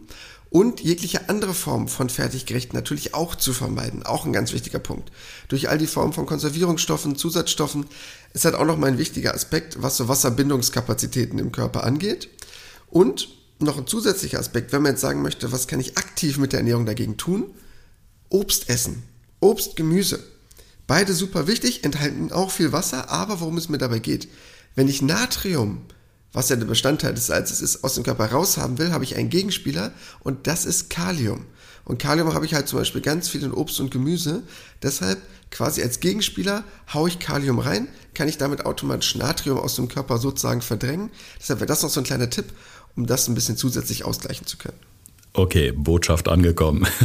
und 0.51 0.81
jegliche 0.81 1.29
andere 1.29 1.55
Form 1.55 1.87
von 1.87 2.11
Fertiggerichten 2.11 2.77
natürlich 2.77 3.15
auch 3.15 3.37
zu 3.37 3.53
vermeiden. 3.53 4.03
Auch 4.03 4.25
ein 4.27 4.33
ganz 4.33 4.53
wichtiger 4.53 4.81
Punkt. 4.81 5.11
Durch 5.49 5.69
all 5.69 5.79
die 5.79 5.87
Formen 5.87 6.13
von 6.13 6.27
Konservierungsstoffen, 6.27 7.17
Zusatzstoffen 7.17 7.87
ist 8.35 8.45
halt 8.45 8.57
auch 8.57 8.65
nochmal 8.65 8.91
ein 8.91 8.99
wichtiger 8.99 9.33
Aspekt, 9.33 9.81
was 9.81 9.97
so 9.97 10.09
Wasserbindungskapazitäten 10.09 11.39
im 11.39 11.53
Körper 11.53 11.85
angeht. 11.85 12.29
Und 12.89 13.29
noch 13.61 13.79
ein 13.79 13.87
zusätzlicher 13.87 14.41
Aspekt, 14.41 14.73
wenn 14.73 14.83
man 14.83 14.93
jetzt 14.93 15.01
sagen 15.01 15.23
möchte, 15.23 15.53
was 15.53 15.69
kann 15.69 15.81
ich 15.81 15.97
aktiv 15.97 16.39
mit 16.39 16.53
der 16.53 16.61
Ernährung 16.61 16.85
dagegen 16.85 17.17
tun? 17.17 17.55
Obst 18.29 18.69
essen. 18.69 19.05
Obst, 19.39 19.77
Gemüse. 19.77 20.19
Beide 20.89 21.15
super 21.15 21.47
wichtig, 21.47 21.85
enthalten 21.85 22.33
auch 22.33 22.51
viel 22.51 22.73
Wasser, 22.73 23.09
aber 23.11 23.41
worum 23.41 23.57
es 23.57 23.69
mir 23.69 23.79
dabei 23.79 24.01
geht, 24.01 24.29
wenn 24.75 24.89
ich 24.89 25.03
Natrium 25.03 25.83
was 26.33 26.49
ja 26.49 26.57
der 26.57 26.67
Bestandteil 26.67 27.15
des 27.15 27.27
Salzes 27.27 27.61
ist, 27.61 27.83
aus 27.83 27.95
dem 27.95 28.05
Körper 28.05 28.27
raushaben 28.27 28.79
will, 28.79 28.93
habe 28.93 29.05
ich 29.05 29.17
einen 29.17 29.31
Gegenspieler 29.31 29.93
und 30.21 30.47
das 30.47 30.65
ist 30.65 30.91
Kalium. 30.91 31.47
Und 31.85 31.99
Kalium 31.99 32.35
habe 32.35 32.47
ich 32.47 32.55
halt 32.55 32.69
zum 32.69 32.79
Beispiel 32.79 33.01
ganz 33.01 33.29
viel 33.29 33.43
in 33.43 33.53
Obst 33.53 33.81
und 33.81 33.91
Gemüse. 33.91 34.43
Deshalb 34.83 35.19
quasi 35.51 35.83
als 35.83 35.99
Gegenspieler 35.99 36.63
haue 36.93 37.09
ich 37.09 37.19
Kalium 37.19 37.59
rein, 37.59 37.89
kann 38.15 38.29
ich 38.29 38.39
damit 38.39 38.65
automatisch 38.65 39.17
Natrium 39.17 39.59
aus 39.59 39.75
dem 39.75 39.89
Körper 39.89 40.19
sozusagen 40.19 40.63
verdrängen. 40.63 41.11
Deshalb 41.41 41.59
wäre 41.59 41.67
das 41.67 41.83
noch 41.83 41.91
so 41.91 42.01
ein 42.01 42.05
kleiner 42.05 42.31
Tipp, 42.31 42.47
um 42.95 43.07
das 43.07 43.27
ein 43.27 43.35
bisschen 43.35 43.57
zusätzlich 43.57 44.05
ausgleichen 44.05 44.47
zu 44.47 44.57
können. 44.57 44.79
Okay, 45.33 45.73
Botschaft 45.73 46.29
angekommen. 46.29 46.87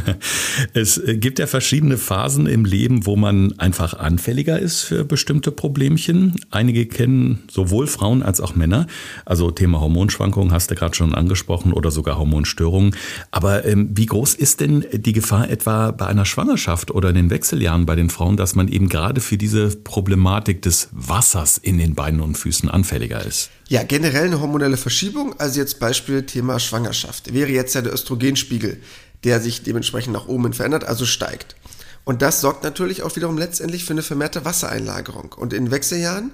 Es 0.73 1.01
gibt 1.05 1.39
ja 1.39 1.47
verschiedene 1.47 1.97
Phasen 1.97 2.47
im 2.47 2.65
Leben, 2.65 3.05
wo 3.05 3.15
man 3.15 3.57
einfach 3.59 3.93
anfälliger 3.93 4.57
ist 4.57 4.81
für 4.81 5.03
bestimmte 5.03 5.51
Problemchen. 5.51 6.35
Einige 6.49 6.85
kennen 6.85 7.43
sowohl 7.51 7.87
Frauen 7.87 8.23
als 8.23 8.41
auch 8.41 8.55
Männer. 8.55 8.87
Also 9.25 9.51
Thema 9.51 9.79
Hormonschwankungen 9.81 10.51
hast 10.51 10.71
du 10.71 10.75
gerade 10.75 10.95
schon 10.95 11.13
angesprochen 11.13 11.73
oder 11.73 11.91
sogar 11.91 12.17
Hormonstörungen. 12.17 12.95
Aber 13.31 13.65
ähm, 13.65 13.89
wie 13.93 14.05
groß 14.05 14.33
ist 14.33 14.61
denn 14.61 14.85
die 14.91 15.13
Gefahr 15.13 15.49
etwa 15.49 15.91
bei 15.91 16.07
einer 16.07 16.25
Schwangerschaft 16.25 16.91
oder 16.91 17.09
in 17.09 17.15
den 17.15 17.29
Wechseljahren 17.29 17.85
bei 17.85 17.95
den 17.95 18.09
Frauen, 18.09 18.37
dass 18.37 18.55
man 18.55 18.67
eben 18.67 18.89
gerade 18.89 19.21
für 19.21 19.37
diese 19.37 19.67
Problematik 19.69 20.61
des 20.61 20.89
Wassers 20.91 21.57
in 21.57 21.77
den 21.77 21.95
Beinen 21.95 22.21
und 22.21 22.37
Füßen 22.37 22.69
anfälliger 22.69 23.23
ist? 23.23 23.51
Ja, 23.67 23.81
generell 23.81 24.25
eine 24.25 24.41
hormonelle 24.41 24.77
Verschiebung, 24.77 25.33
also 25.39 25.59
jetzt 25.59 25.79
Beispiel 25.79 26.23
Thema 26.23 26.59
Schwangerschaft, 26.59 27.33
wäre 27.33 27.49
jetzt 27.49 27.73
ja 27.73 27.81
der 27.81 27.93
Östrogenspiegel, 28.15 28.81
der 29.23 29.41
sich 29.41 29.63
dementsprechend 29.63 30.13
nach 30.13 30.27
oben 30.27 30.53
verändert, 30.53 30.83
also 30.83 31.05
steigt. 31.05 31.55
Und 32.03 32.21
das 32.21 32.41
sorgt 32.41 32.63
natürlich 32.63 33.01
auch 33.01 33.15
wiederum 33.15 33.37
letztendlich 33.37 33.83
für 33.83 33.93
eine 33.93 34.03
vermehrte 34.03 34.45
Wassereinlagerung. 34.45 35.33
Und 35.33 35.53
in 35.53 35.71
Wechseljahren 35.71 36.31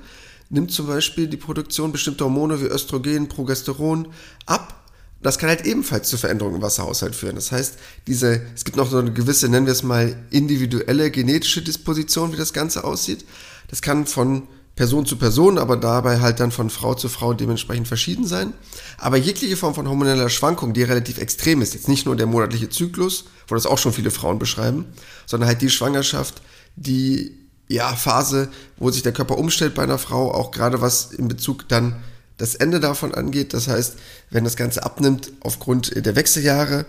nimmt 0.50 0.72
zum 0.72 0.88
Beispiel 0.88 1.28
die 1.28 1.38
Produktion 1.38 1.92
bestimmter 1.94 2.26
Hormone 2.26 2.62
wie 2.62 2.66
Östrogen, 2.66 3.30
Progesteron 3.30 4.10
ab. 4.46 4.84
Das 5.22 5.38
kann 5.38 5.50
halt 5.50 5.66
ebenfalls 5.66 6.10
zu 6.10 6.18
Veränderungen 6.18 6.58
im 6.58 6.62
Wasserhaushalt 6.62 7.16
führen. 7.16 7.36
Das 7.36 7.52
heißt, 7.52 7.76
diese, 8.08 8.42
es 8.54 8.66
gibt 8.66 8.76
noch 8.76 8.90
so 8.90 8.98
eine 8.98 9.14
gewisse, 9.14 9.48
nennen 9.48 9.68
wir 9.68 9.74
es 9.74 9.84
mal, 9.84 10.18
individuelle 10.32 11.10
genetische 11.12 11.62
Disposition, 11.62 12.34
wie 12.34 12.38
das 12.38 12.54
Ganze 12.54 12.84
aussieht. 12.84 13.24
Das 13.70 13.82
kann 13.82 14.06
von 14.08 14.48
Person 14.82 15.06
zu 15.06 15.16
Person, 15.16 15.60
aber 15.60 15.78
dabei 15.78 16.22
halt 16.22 16.40
dann 16.40 16.50
von 16.50 16.72
Frau 16.72 16.96
zu 16.96 17.08
Frau 17.08 17.36
dementsprechend 17.36 17.88
verschieden 17.88 18.26
sein. 18.26 18.52
Aber 18.98 19.16
jegliche 19.16 19.56
Form 19.56 19.76
von 19.76 19.88
hormoneller 19.88 20.28
Schwankung, 20.28 20.74
die 20.74 20.82
relativ 20.82 21.20
extrem 21.20 21.62
ist, 21.62 21.76
jetzt 21.76 21.88
nicht 21.88 22.08
nur 22.08 22.16
der 22.16 22.26
monatliche 22.26 22.68
Zyklus, 22.68 23.26
wo 23.48 23.54
das 23.54 23.68
auch 23.68 23.78
schon 23.78 23.94
viele 23.94 24.10
Frauen 24.10 24.40
beschreiben, 24.40 24.88
sondern 25.28 25.50
halt 25.50 25.62
die 25.62 25.70
Schwangerschaft, 25.70 26.42
die 26.76 27.38
ja, 27.68 27.94
Phase, 27.96 28.50
wo 28.78 28.90
sich 28.90 29.04
der 29.04 29.12
Körper 29.12 29.38
umstellt 29.38 29.76
bei 29.76 29.84
einer 29.84 30.00
Frau, 30.00 30.32
auch 30.32 30.50
gerade 30.50 30.82
was 30.82 31.12
in 31.12 31.28
Bezug 31.28 31.70
dann 31.70 31.98
das 32.40 32.56
Ende 32.56 32.80
davon 32.80 33.14
angeht. 33.14 33.54
Das 33.54 33.68
heißt, 33.68 33.98
wenn 34.32 34.46
das 34.46 34.56
Ganze 34.56 34.82
abnimmt 34.82 35.32
aufgrund 35.42 35.94
der 35.96 36.16
Wechseljahre, 36.16 36.88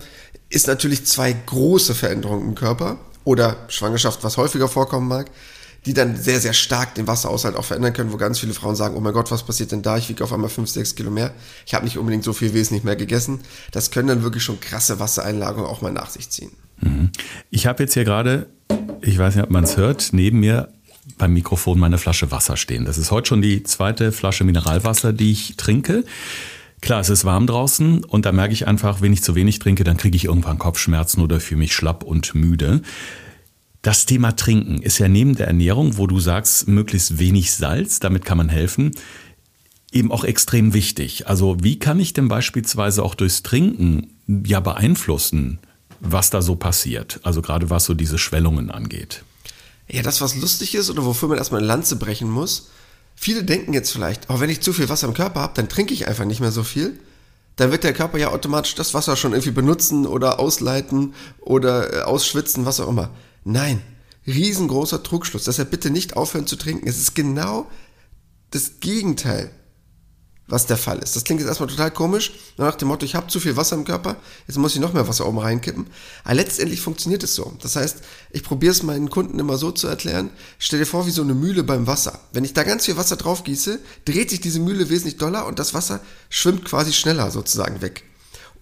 ist 0.49 0.67
natürlich 0.67 1.05
zwei 1.05 1.35
große 1.35 1.95
Veränderungen 1.95 2.49
im 2.49 2.55
Körper 2.55 3.01
oder 3.25 3.59
Schwangerschaft, 3.69 4.25
was 4.25 4.39
häufiger 4.39 4.69
vorkommen 4.69 5.09
mag 5.09 5.31
die 5.87 5.95
dann 5.95 6.17
sehr, 6.17 6.41
sehr 6.41 6.53
stark 6.53 6.95
den 6.95 7.07
Wasserhaushalt 7.07 7.57
auch 7.57 7.65
verändern 7.65 7.93
können, 7.93 8.13
wo 8.13 8.17
ganz 8.17 8.39
viele 8.39 8.55
Frauen 8.55 8.77
sagen, 8.77 8.97
oh 8.97 9.01
mein 9.01 9.13
Gott, 9.13 9.31
was 9.31 9.43
passiert 9.43 9.73
denn 9.73 9.83
da? 9.83 9.99
Ich 9.99 10.09
wiege 10.09 10.23
auf 10.23 10.33
einmal 10.33 10.51
5, 10.51 10.69
6 10.69 10.95
Kilo 10.95 11.11
mehr. 11.11 11.33
Ich 11.67 11.75
habe 11.75 11.85
nicht 11.85 11.99
unbedingt 11.99 12.25
so 12.25 12.33
viel 12.33 12.55
wesentlich 12.55 12.85
mehr 12.85 12.97
gegessen. 12.97 13.41
Das 13.73 13.91
können 13.91 14.09
dann 14.09 14.23
wirklich 14.23 14.45
schon 14.45 14.61
krasse 14.61 15.01
Wassereinlagerungen 15.01 15.69
auch 15.69 15.81
mal 15.81 15.93
nach 15.93 16.11
sich 16.11 16.31
ziehen. 16.31 16.53
Mhm. 16.81 17.11
Ich 17.51 17.67
habe 17.67 17.83
jetzt 17.83 17.95
hier 17.95 18.05
gerade, 18.05 18.47
ich 19.01 19.19
weiß 19.19 19.35
nicht, 19.35 19.45
ob 19.45 19.51
man 19.51 19.65
es 19.65 19.77
hört, 19.77 20.11
neben 20.13 20.41
mir 20.41 20.69
beim 21.19 21.33
Mikrofon 21.33 21.81
meine 21.81 21.99
Flasche 21.99 22.31
Wasser 22.31 22.57
stehen. 22.57 22.85
Das 22.85 22.97
ist 22.97 23.11
heute 23.11 23.29
schon 23.29 23.43
die 23.43 23.65
zweite 23.65 24.13
Flasche 24.13 24.45
Mineralwasser, 24.45 25.13
die 25.13 25.33
ich 25.33 25.57
trinke. 25.57 26.05
Klar, 26.81 27.01
es 27.01 27.11
ist 27.11 27.25
warm 27.25 27.47
draußen 27.47 28.05
und 28.05 28.27
da 28.27 28.33
merke 28.33 28.53
ich 28.53 28.67
einfach, 28.67 29.01
wenn 29.01 29.13
ich 29.13 29.23
zu 29.23 29.35
wenig 29.35 29.59
trinke, 29.61 29.85
dann 29.85 29.97
kriege 29.97 30.17
ich 30.17 30.25
irgendwann 30.25 30.59
Kopfschmerzen 30.59 31.23
oder 31.23 31.39
fühle 31.41 31.61
mich 31.61 31.75
schlapp 31.75 32.03
und 32.03 32.35
müde. 32.35 32.83
Das 33.83 34.07
Thema 34.07 34.37
Trinken 34.37 34.81
ist 34.81 34.99
ja 34.99 35.09
neben 35.09 35.35
der 35.35 35.49
Ernährung, 35.49 35.99
wo 35.99 36.07
du 36.07 36.21
sagst, 36.21 36.69
möglichst 36.69 37.19
wenig 37.19 37.53
Salz, 37.53 37.99
damit 37.99 38.25
kann 38.25 38.39
man 38.39 38.49
helfen. 38.49 38.93
eben 39.91 40.11
auch 40.11 40.25
extrem 40.25 40.73
wichtig. 40.73 41.27
Also 41.27 41.57
wie 41.61 41.79
kann 41.79 42.01
ich 42.01 42.15
denn 42.15 42.29
beispielsweise 42.29 43.03
auch 43.03 43.15
durchs 43.15 43.43
Trinken 43.43 44.17
ja 44.47 44.61
beeinflussen, 44.61 45.59
was 46.01 46.31
da 46.31 46.41
so 46.41 46.57
passiert? 46.57 47.21
Also 47.25 47.43
gerade 47.43 47.69
was 47.69 47.85
so 47.85 47.93
diese 47.93 48.17
Schwellungen 48.19 48.71
angeht. 48.71 49.23
Ja, 49.89 50.03
das, 50.03 50.23
was 50.23 50.37
lustig 50.37 50.75
ist 50.75 50.89
oder 50.89 51.05
wofür 51.05 51.29
man 51.29 51.37
erstmal 51.37 51.61
eine 51.61 51.67
Lanze 51.67 51.97
brechen 51.97 52.31
muss. 52.31 52.71
Viele 53.15 53.45
denken 53.45 53.75
jetzt 53.75 53.91
vielleicht, 53.91 54.31
auch 54.31 54.41
wenn 54.41 54.49
ich 54.49 54.63
zu 54.63 54.73
viel 54.73 54.89
Wasser 54.89 55.09
im 55.09 55.15
Körper 55.15 55.41
habe, 55.41 55.53
dann 55.57 55.69
trinke 55.69 55.93
ich 55.93 56.09
einfach 56.09 56.25
nicht 56.25 56.41
mehr 56.41 56.53
so 56.53 56.63
viel. 56.63 56.99
Dann 57.57 57.71
wird 57.71 57.85
der 57.85 57.93
Körper 57.93 58.17
ja 58.17 58.31
automatisch 58.31 58.75
das 58.75 58.95
Wasser 58.95 59.17
schon 59.17 59.33
irgendwie 59.33 59.51
benutzen 59.51 60.07
oder 60.07 60.41
ausleiten 60.41 61.13
oder 61.41 61.93
äh, 61.93 62.03
ausschwitzen, 62.03 62.65
was 62.65 62.81
auch 62.81 62.89
immer. 62.89 63.11
Nein, 63.45 63.83
riesengroßer 64.27 65.03
Trugschluss. 65.03 65.45
Deshalb 65.45 65.71
bitte 65.71 65.91
nicht 65.91 66.17
aufhören 66.17 66.47
zu 66.47 66.57
trinken. 66.57 66.87
Es 66.87 66.99
ist 66.99 67.15
genau 67.15 67.71
das 68.51 68.81
Gegenteil 68.81 69.51
was 70.53 70.67
der 70.67 70.77
Fall 70.77 70.99
ist. 70.99 71.17
Das 71.17 71.25
klingt 71.25 71.41
jetzt 71.41 71.49
erstmal 71.49 71.71
total 71.71 71.91
komisch, 71.91 72.33
nach 72.59 72.75
dem 72.75 72.89
Motto, 72.89 73.07
ich 73.07 73.15
habe 73.15 73.29
zu 73.29 73.41
viel 73.41 73.57
Wasser 73.57 73.75
im 73.75 73.85
Körper, 73.85 74.17
jetzt 74.47 74.59
muss 74.59 74.75
ich 74.75 74.81
noch 74.81 74.93
mehr 74.93 75.09
Wasser 75.09 75.27
oben 75.27 75.39
reinkippen. 75.39 75.87
Aber 76.25 76.35
letztendlich 76.35 76.83
funktioniert 76.83 77.23
es 77.23 77.35
so. 77.35 77.55
Das 77.63 77.77
heißt, 77.77 77.99
ich 78.31 78.43
probiere 78.43 78.73
es 78.73 78.83
meinen 78.83 79.09
Kunden 79.09 79.39
immer 79.39 79.57
so 79.57 79.71
zu 79.71 79.87
erklären, 79.87 80.31
stell 80.59 80.81
dir 80.81 80.87
vor 80.87 81.07
wie 81.07 81.11
so 81.11 81.23
eine 81.23 81.35
Mühle 81.35 81.63
beim 81.63 81.87
Wasser. 81.87 82.21
Wenn 82.33 82.45
ich 82.45 82.53
da 82.53 82.65
ganz 82.65 82.85
viel 82.85 82.99
Wasser 82.99 83.17
drauf 83.17 83.45
gieße, 83.45 83.79
dreht 84.05 84.29
sich 84.29 84.43
diese 84.43 84.61
Mühle 84.61 84.91
wesentlich 84.91 85.17
doller 85.17 85.47
und 85.47 85.59
das 85.59 85.73
Wasser 85.73 86.01
schwimmt 86.29 86.67
quasi 86.67 86.93
schneller 86.93 87.31
sozusagen 87.31 87.81
weg. 87.81 88.05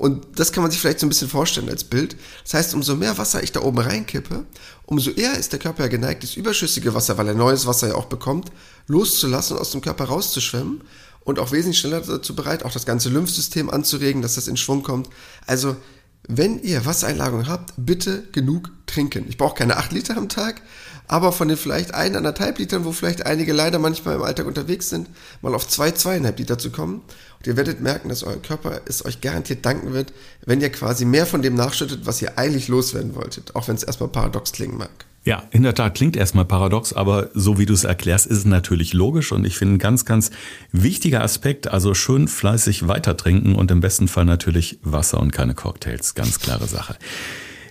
Und 0.01 0.27
das 0.37 0.51
kann 0.51 0.63
man 0.63 0.71
sich 0.71 0.81
vielleicht 0.81 0.99
so 0.99 1.05
ein 1.05 1.11
bisschen 1.11 1.29
vorstellen 1.29 1.69
als 1.69 1.85
Bild. 1.85 2.17
Das 2.45 2.55
heißt, 2.55 2.73
umso 2.73 2.97
mehr 2.97 3.19
Wasser 3.19 3.43
ich 3.43 3.53
da 3.53 3.61
oben 3.61 3.81
reinkippe, 3.81 4.47
umso 4.87 5.11
eher 5.11 5.37
ist 5.37 5.53
der 5.53 5.59
Körper 5.59 5.83
ja 5.83 5.89
geneigt, 5.89 6.23
das 6.23 6.37
überschüssige 6.37 6.95
Wasser, 6.95 7.19
weil 7.19 7.29
er 7.29 7.35
neues 7.35 7.67
Wasser 7.67 7.89
ja 7.89 7.95
auch 7.97 8.07
bekommt, 8.07 8.51
loszulassen 8.87 9.57
und 9.57 9.61
aus 9.61 9.73
dem 9.73 9.83
Körper 9.83 10.07
rauszuschwemmen 10.07 10.81
und 11.21 11.39
auch 11.39 11.53
wesentlich 11.53 11.81
schneller 11.81 12.01
dazu 12.01 12.35
bereit, 12.35 12.65
auch 12.65 12.73
das 12.73 12.87
ganze 12.87 13.11
Lymphsystem 13.11 13.69
anzuregen, 13.69 14.23
dass 14.23 14.37
das 14.37 14.49
in 14.49 14.57
Schwung 14.57 14.83
kommt. 14.83 15.11
Also, 15.47 15.77
wenn 16.27 16.63
ihr 16.63 16.87
Wassereinlagerung 16.87 17.47
habt, 17.47 17.75
bitte 17.77 18.27
genug 18.33 18.71
trinken. 18.87 19.27
Ich 19.29 19.37
brauche 19.37 19.55
keine 19.55 19.77
8 19.77 19.93
Liter 19.93 20.17
am 20.17 20.31
Tag, 20.31 20.63
aber 21.11 21.33
von 21.33 21.49
den 21.49 21.57
vielleicht 21.57 21.93
1,5 21.93 22.59
Litern, 22.59 22.85
wo 22.85 22.93
vielleicht 22.93 23.27
einige 23.27 23.53
leider 23.53 23.81
manchmal 23.81 24.15
im 24.15 24.23
Alltag 24.23 24.47
unterwegs 24.47 24.91
sind, 24.91 25.09
mal 25.43 25.57
auf 25.57 25.67
2, 25.67 25.89
2,5 25.89 26.37
Liter 26.39 26.57
zu 26.57 26.71
kommen. 26.71 27.03
Und 27.39 27.47
ihr 27.49 27.57
werdet 27.57 27.81
merken, 27.81 28.11
dass 28.11 28.23
euer 28.23 28.37
Körper 28.37 28.83
es 28.87 29.05
euch 29.05 29.21
garantiert 29.21 29.67
danken 29.67 29.93
wird, 29.93 30.13
wenn 30.47 30.61
ihr 30.61 30.71
quasi 30.71 31.05
mehr 31.05 31.27
von 31.27 31.43
dem 31.43 31.57
nachschüttet, 31.57 32.07
was 32.07 32.23
ihr 32.23 32.39
eigentlich 32.39 32.69
loswerden 32.69 33.17
wolltet, 33.17 33.57
auch 33.57 33.67
wenn 33.67 33.75
es 33.75 33.83
erstmal 33.83 34.09
paradox 34.09 34.53
klingen 34.53 34.79
mag. 34.79 34.91
Ja, 35.25 35.43
in 35.51 35.65
der 35.65 35.75
Tat 35.75 35.97
klingt 35.97 36.17
erstmal 36.17 36.45
paradox, 36.45 36.93
aber 36.93 37.31
so 37.35 37.59
wie 37.59 37.67
du 37.67 37.75
es 37.75 37.83
erklärst, 37.83 38.27
ist 38.27 38.39
es 38.39 38.45
natürlich 38.45 38.93
logisch 38.93 39.33
und 39.33 39.45
ich 39.45 39.59
finde 39.59 39.75
ein 39.75 39.79
ganz, 39.79 40.05
ganz 40.05 40.31
wichtiger 40.71 41.23
Aspekt, 41.25 41.67
also 41.67 41.93
schön 41.93 42.29
fleißig 42.29 42.87
weiter 42.87 43.17
trinken 43.17 43.57
und 43.57 43.73
im 43.73 43.81
besten 43.81 44.07
Fall 44.07 44.27
natürlich 44.27 44.79
Wasser 44.83 45.19
und 45.19 45.33
keine 45.33 45.55
Cocktails, 45.55 46.15
ganz 46.15 46.39
klare 46.39 46.69
Sache. 46.69 46.97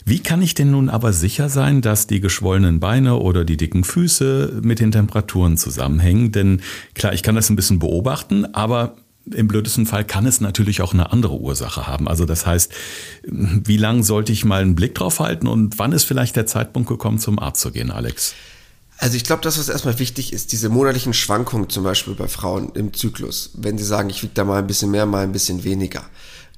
Wie 0.05 0.19
kann 0.19 0.41
ich 0.41 0.53
denn 0.53 0.71
nun 0.71 0.89
aber 0.89 1.13
sicher 1.13 1.49
sein, 1.49 1.81
dass 1.81 2.07
die 2.07 2.19
geschwollenen 2.19 2.79
Beine 2.79 3.17
oder 3.17 3.45
die 3.45 3.57
dicken 3.57 3.83
Füße 3.83 4.59
mit 4.63 4.79
den 4.79 4.91
Temperaturen 4.91 5.57
zusammenhängen? 5.57 6.31
Denn 6.31 6.61
klar, 6.93 7.13
ich 7.13 7.23
kann 7.23 7.35
das 7.35 7.49
ein 7.49 7.55
bisschen 7.55 7.79
beobachten, 7.79 8.45
aber 8.53 8.95
im 9.33 9.47
blödesten 9.47 9.85
Fall 9.85 10.05
kann 10.05 10.25
es 10.25 10.41
natürlich 10.41 10.81
auch 10.81 10.93
eine 10.93 11.11
andere 11.11 11.39
Ursache 11.39 11.87
haben. 11.87 12.07
Also 12.07 12.25
das 12.25 12.45
heißt, 12.45 12.71
wie 13.23 13.77
lange 13.77 14.03
sollte 14.03 14.31
ich 14.31 14.45
mal 14.45 14.61
einen 14.61 14.75
Blick 14.75 14.95
drauf 14.95 15.19
halten 15.19 15.47
und 15.47 15.77
wann 15.77 15.91
ist 15.91 16.05
vielleicht 16.05 16.35
der 16.35 16.45
Zeitpunkt 16.45 16.89
gekommen, 16.89 17.19
zum 17.19 17.39
Arzt 17.39 17.61
zu 17.61 17.71
gehen, 17.71 17.91
Alex? 17.91 18.33
Also 18.97 19.15
ich 19.15 19.23
glaube, 19.23 19.41
das, 19.41 19.57
was 19.57 19.69
erstmal 19.69 19.97
wichtig 19.99 20.33
ist, 20.33 20.51
diese 20.51 20.67
monatlichen 20.67 21.13
Schwankungen 21.13 21.69
zum 21.69 21.83
Beispiel 21.83 22.15
bei 22.15 22.27
Frauen 22.27 22.71
im 22.73 22.93
Zyklus. 22.93 23.51
Wenn 23.55 23.77
sie 23.77 23.85
sagen, 23.85 24.09
ich 24.09 24.23
wiege 24.23 24.33
da 24.33 24.43
mal 24.43 24.59
ein 24.59 24.67
bisschen 24.67 24.91
mehr, 24.91 25.05
mal 25.05 25.23
ein 25.23 25.31
bisschen 25.31 25.63
weniger. 25.63 26.03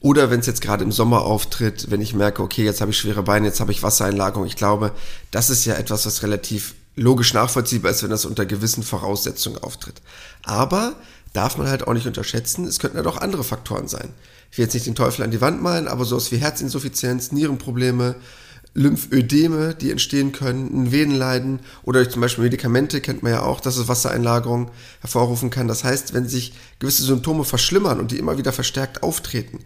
Oder 0.02 0.32
wenn 0.32 0.40
es 0.40 0.48
jetzt 0.48 0.62
gerade 0.62 0.84
im 0.84 0.92
Sommer 0.92 1.22
auftritt, 1.22 1.92
wenn 1.92 2.02
ich 2.02 2.16
merke, 2.16 2.42
okay, 2.42 2.66
jetzt 2.66 2.82
habe 2.82 2.90
ich 2.92 2.98
schwere 2.98 3.22
Beine, 3.22 3.48
jetzt 3.48 3.60
habe 3.60 3.72
ich 3.72 3.84
Wassereinlagerung. 3.84 4.48
Ich 4.48 4.56
glaube, 4.56 4.92
das 5.30 5.52
ist 5.52 5.64
ja 5.66 5.76
etwas, 5.76 6.08
was 6.08 6.24
relativ 6.24 6.74
logisch 6.96 7.34
nachvollziehbar 7.34 7.92
ist, 7.92 8.02
wenn 8.02 8.10
das 8.10 8.26
unter 8.26 8.46
gewissen 8.48 8.84
Voraussetzungen 8.84 9.60
auftritt. 9.60 10.02
Aber 10.44 10.96
darf 11.34 11.58
man 11.58 11.70
halt 11.70 11.88
auch 11.88 11.94
nicht 11.94 12.08
unterschätzen. 12.08 12.66
Es 12.66 12.80
könnten 12.80 12.98
halt 12.98 13.08
auch 13.08 13.18
andere 13.18 13.44
Faktoren 13.44 13.88
sein. 13.88 14.10
Ich 14.52 14.58
will 14.58 14.66
jetzt 14.66 14.74
nicht 14.74 14.88
den 14.88 14.96
Teufel 14.96 15.24
an 15.24 15.32
die 15.32 15.40
Wand 15.40 15.62
malen, 15.62 15.88
aber 15.88 16.04
sowas 16.04 16.32
wie 16.32 16.38
Herzinsuffizienz, 16.38 17.32
Nierenprobleme, 17.32 18.16
Lymphödeme, 18.74 19.76
die 19.76 19.92
entstehen 19.92 20.32
können, 20.32 20.84
ein 20.84 20.92
Venenleiden 20.92 21.60
oder 21.84 22.02
durch 22.02 22.12
zum 22.12 22.22
Beispiel 22.22 22.46
Medikamente 22.46 23.02
kennt 23.02 23.22
man 23.22 23.34
ja 23.34 23.44
auch, 23.44 23.60
dass 23.60 23.78
es 23.78 23.90
Wassereinlagerung 23.90 24.72
hervorrufen 25.02 25.50
kann. 25.50 25.68
Das 25.68 25.84
heißt, 25.84 26.14
wenn 26.14 26.28
sich 26.28 26.54
gewisse 26.80 27.04
Symptome 27.04 27.44
verschlimmern 27.44 28.00
und 28.00 28.12
die 28.12 28.18
immer 28.18 28.38
wieder 28.38 28.54
verstärkt 28.54 29.04
auftreten, 29.04 29.60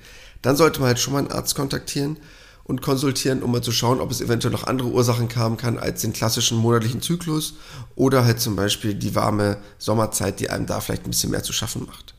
dann 0.45 0.55
sollte 0.55 0.79
man 0.79 0.87
halt 0.89 0.99
schon 0.99 1.13
mal 1.13 1.19
einen 1.19 1.31
Arzt 1.31 1.55
kontaktieren 1.55 2.17
und 2.65 2.81
konsultieren, 2.81 3.41
um 3.41 3.51
mal 3.51 3.61
zu 3.61 3.71
schauen, 3.71 3.99
ob 3.99 4.11
es 4.11 4.21
eventuell 4.21 4.51
noch 4.51 4.65
andere 4.65 4.89
Ursachen 4.89 5.27
haben 5.35 5.57
kann 5.57 5.79
als 5.79 6.01
den 6.01 6.13
klassischen 6.13 6.57
monatlichen 6.57 7.01
Zyklus 7.01 7.55
oder 7.95 8.25
halt 8.25 8.39
zum 8.39 8.55
Beispiel 8.55 8.93
die 8.93 9.15
warme 9.15 9.57
Sommerzeit, 9.79 10.39
die 10.39 10.49
einem 10.49 10.67
da 10.67 10.81
vielleicht 10.81 11.05
ein 11.05 11.09
bisschen 11.11 11.31
mehr 11.31 11.43
zu 11.43 11.53
schaffen 11.53 11.85
macht. 11.87 12.13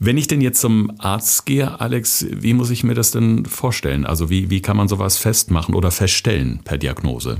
Wenn 0.00 0.18
ich 0.18 0.26
denn 0.26 0.40
jetzt 0.40 0.60
zum 0.60 0.92
Arzt 0.98 1.46
gehe, 1.46 1.80
Alex, 1.80 2.26
wie 2.28 2.54
muss 2.54 2.70
ich 2.70 2.82
mir 2.82 2.94
das 2.94 3.12
denn 3.12 3.46
vorstellen? 3.46 4.04
Also 4.04 4.30
wie, 4.30 4.50
wie 4.50 4.60
kann 4.60 4.76
man 4.76 4.88
sowas 4.88 5.16
festmachen 5.16 5.76
oder 5.76 5.92
feststellen 5.92 6.60
per 6.64 6.78
Diagnose? 6.78 7.38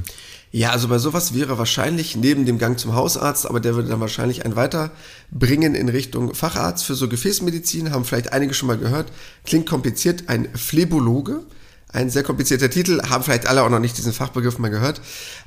Ja, 0.56 0.70
also 0.70 0.86
bei 0.86 0.98
sowas 0.98 1.34
wäre 1.34 1.58
wahrscheinlich 1.58 2.14
neben 2.14 2.46
dem 2.46 2.58
Gang 2.58 2.78
zum 2.78 2.94
Hausarzt, 2.94 3.44
aber 3.50 3.58
der 3.58 3.74
würde 3.74 3.88
dann 3.88 3.98
wahrscheinlich 3.98 4.44
ein 4.44 4.54
weiterbringen 4.54 5.74
in 5.74 5.88
Richtung 5.88 6.32
Facharzt 6.32 6.84
für 6.84 6.94
so 6.94 7.08
Gefäßmedizin, 7.08 7.90
haben 7.90 8.04
vielleicht 8.04 8.32
einige 8.32 8.54
schon 8.54 8.68
mal 8.68 8.78
gehört. 8.78 9.10
Klingt 9.44 9.68
kompliziert, 9.68 10.28
ein 10.28 10.46
Phlebologe. 10.54 11.40
Ein 11.88 12.08
sehr 12.08 12.22
komplizierter 12.22 12.70
Titel, 12.70 13.02
haben 13.08 13.24
vielleicht 13.24 13.46
alle 13.46 13.64
auch 13.64 13.68
noch 13.68 13.80
nicht 13.80 13.98
diesen 13.98 14.12
Fachbegriff 14.12 14.58
mal 14.58 14.68
gehört. 14.68 15.00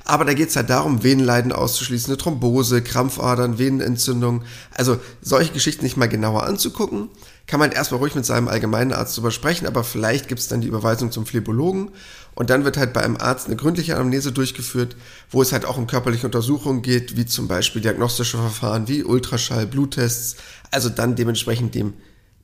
Aber 0.04 0.26
da 0.26 0.34
geht 0.34 0.50
es 0.50 0.56
halt 0.56 0.68
darum, 0.68 1.02
Venenleiden 1.02 1.52
auszuschließen, 1.52 2.10
eine 2.10 2.18
Thrombose, 2.18 2.82
Krampfadern, 2.82 3.58
Venenentzündung. 3.58 4.42
Also 4.74 4.98
solche 5.22 5.52
Geschichten 5.52 5.84
nicht 5.84 5.96
mal 5.96 6.08
genauer 6.08 6.44
anzugucken. 6.44 7.08
Kann 7.46 7.60
man 7.60 7.72
erstmal 7.72 8.00
ruhig 8.00 8.14
mit 8.14 8.26
seinem 8.26 8.48
allgemeinen 8.48 8.92
Arzt 8.92 9.16
drüber 9.16 9.30
sprechen, 9.30 9.66
aber 9.66 9.84
vielleicht 9.84 10.28
gibt 10.28 10.40
es 10.40 10.48
dann 10.48 10.60
die 10.60 10.68
Überweisung 10.68 11.10
zum 11.10 11.24
Phlebologen. 11.24 11.92
Und 12.38 12.50
dann 12.50 12.64
wird 12.64 12.76
halt 12.76 12.92
bei 12.92 13.02
einem 13.02 13.16
Arzt 13.16 13.48
eine 13.48 13.56
gründliche 13.56 13.96
Anamnese 13.96 14.30
durchgeführt, 14.30 14.94
wo 15.28 15.42
es 15.42 15.50
halt 15.50 15.64
auch 15.64 15.76
um 15.76 15.88
körperliche 15.88 16.24
Untersuchungen 16.24 16.82
geht, 16.82 17.16
wie 17.16 17.26
zum 17.26 17.48
Beispiel 17.48 17.82
diagnostische 17.82 18.36
Verfahren 18.36 18.86
wie 18.86 19.02
Ultraschall, 19.02 19.66
Bluttests. 19.66 20.36
Also 20.70 20.88
dann 20.88 21.16
dementsprechend 21.16 21.74
dem 21.74 21.94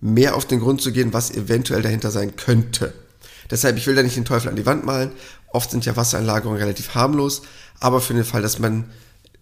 mehr 0.01 0.35
auf 0.35 0.47
den 0.47 0.59
Grund 0.59 0.83
zu 0.83 0.91
gehen, 0.91 1.13
was 1.13 1.31
eventuell 1.31 1.81
dahinter 1.81 2.11
sein 2.11 2.35
könnte. 2.35 2.93
Deshalb, 3.53 3.77
ich 3.77 3.87
will 3.87 3.95
da 3.95 4.03
nicht 4.03 4.17
den 4.17 4.25
Teufel 4.25 4.49
an 4.49 4.57
die 4.57 4.67
Wand 4.67 4.85
malen. 4.85 5.13
Oft 5.53 5.71
sind 5.71 5.87
ja 5.87 5.95
Wassereinlagerungen 5.95 6.61
relativ 6.61 6.97
harmlos, 6.97 7.43
aber 7.79 8.01
für 8.01 8.15
den 8.15 8.25
Fall, 8.25 8.43
dass 8.43 8.59
man 8.59 8.87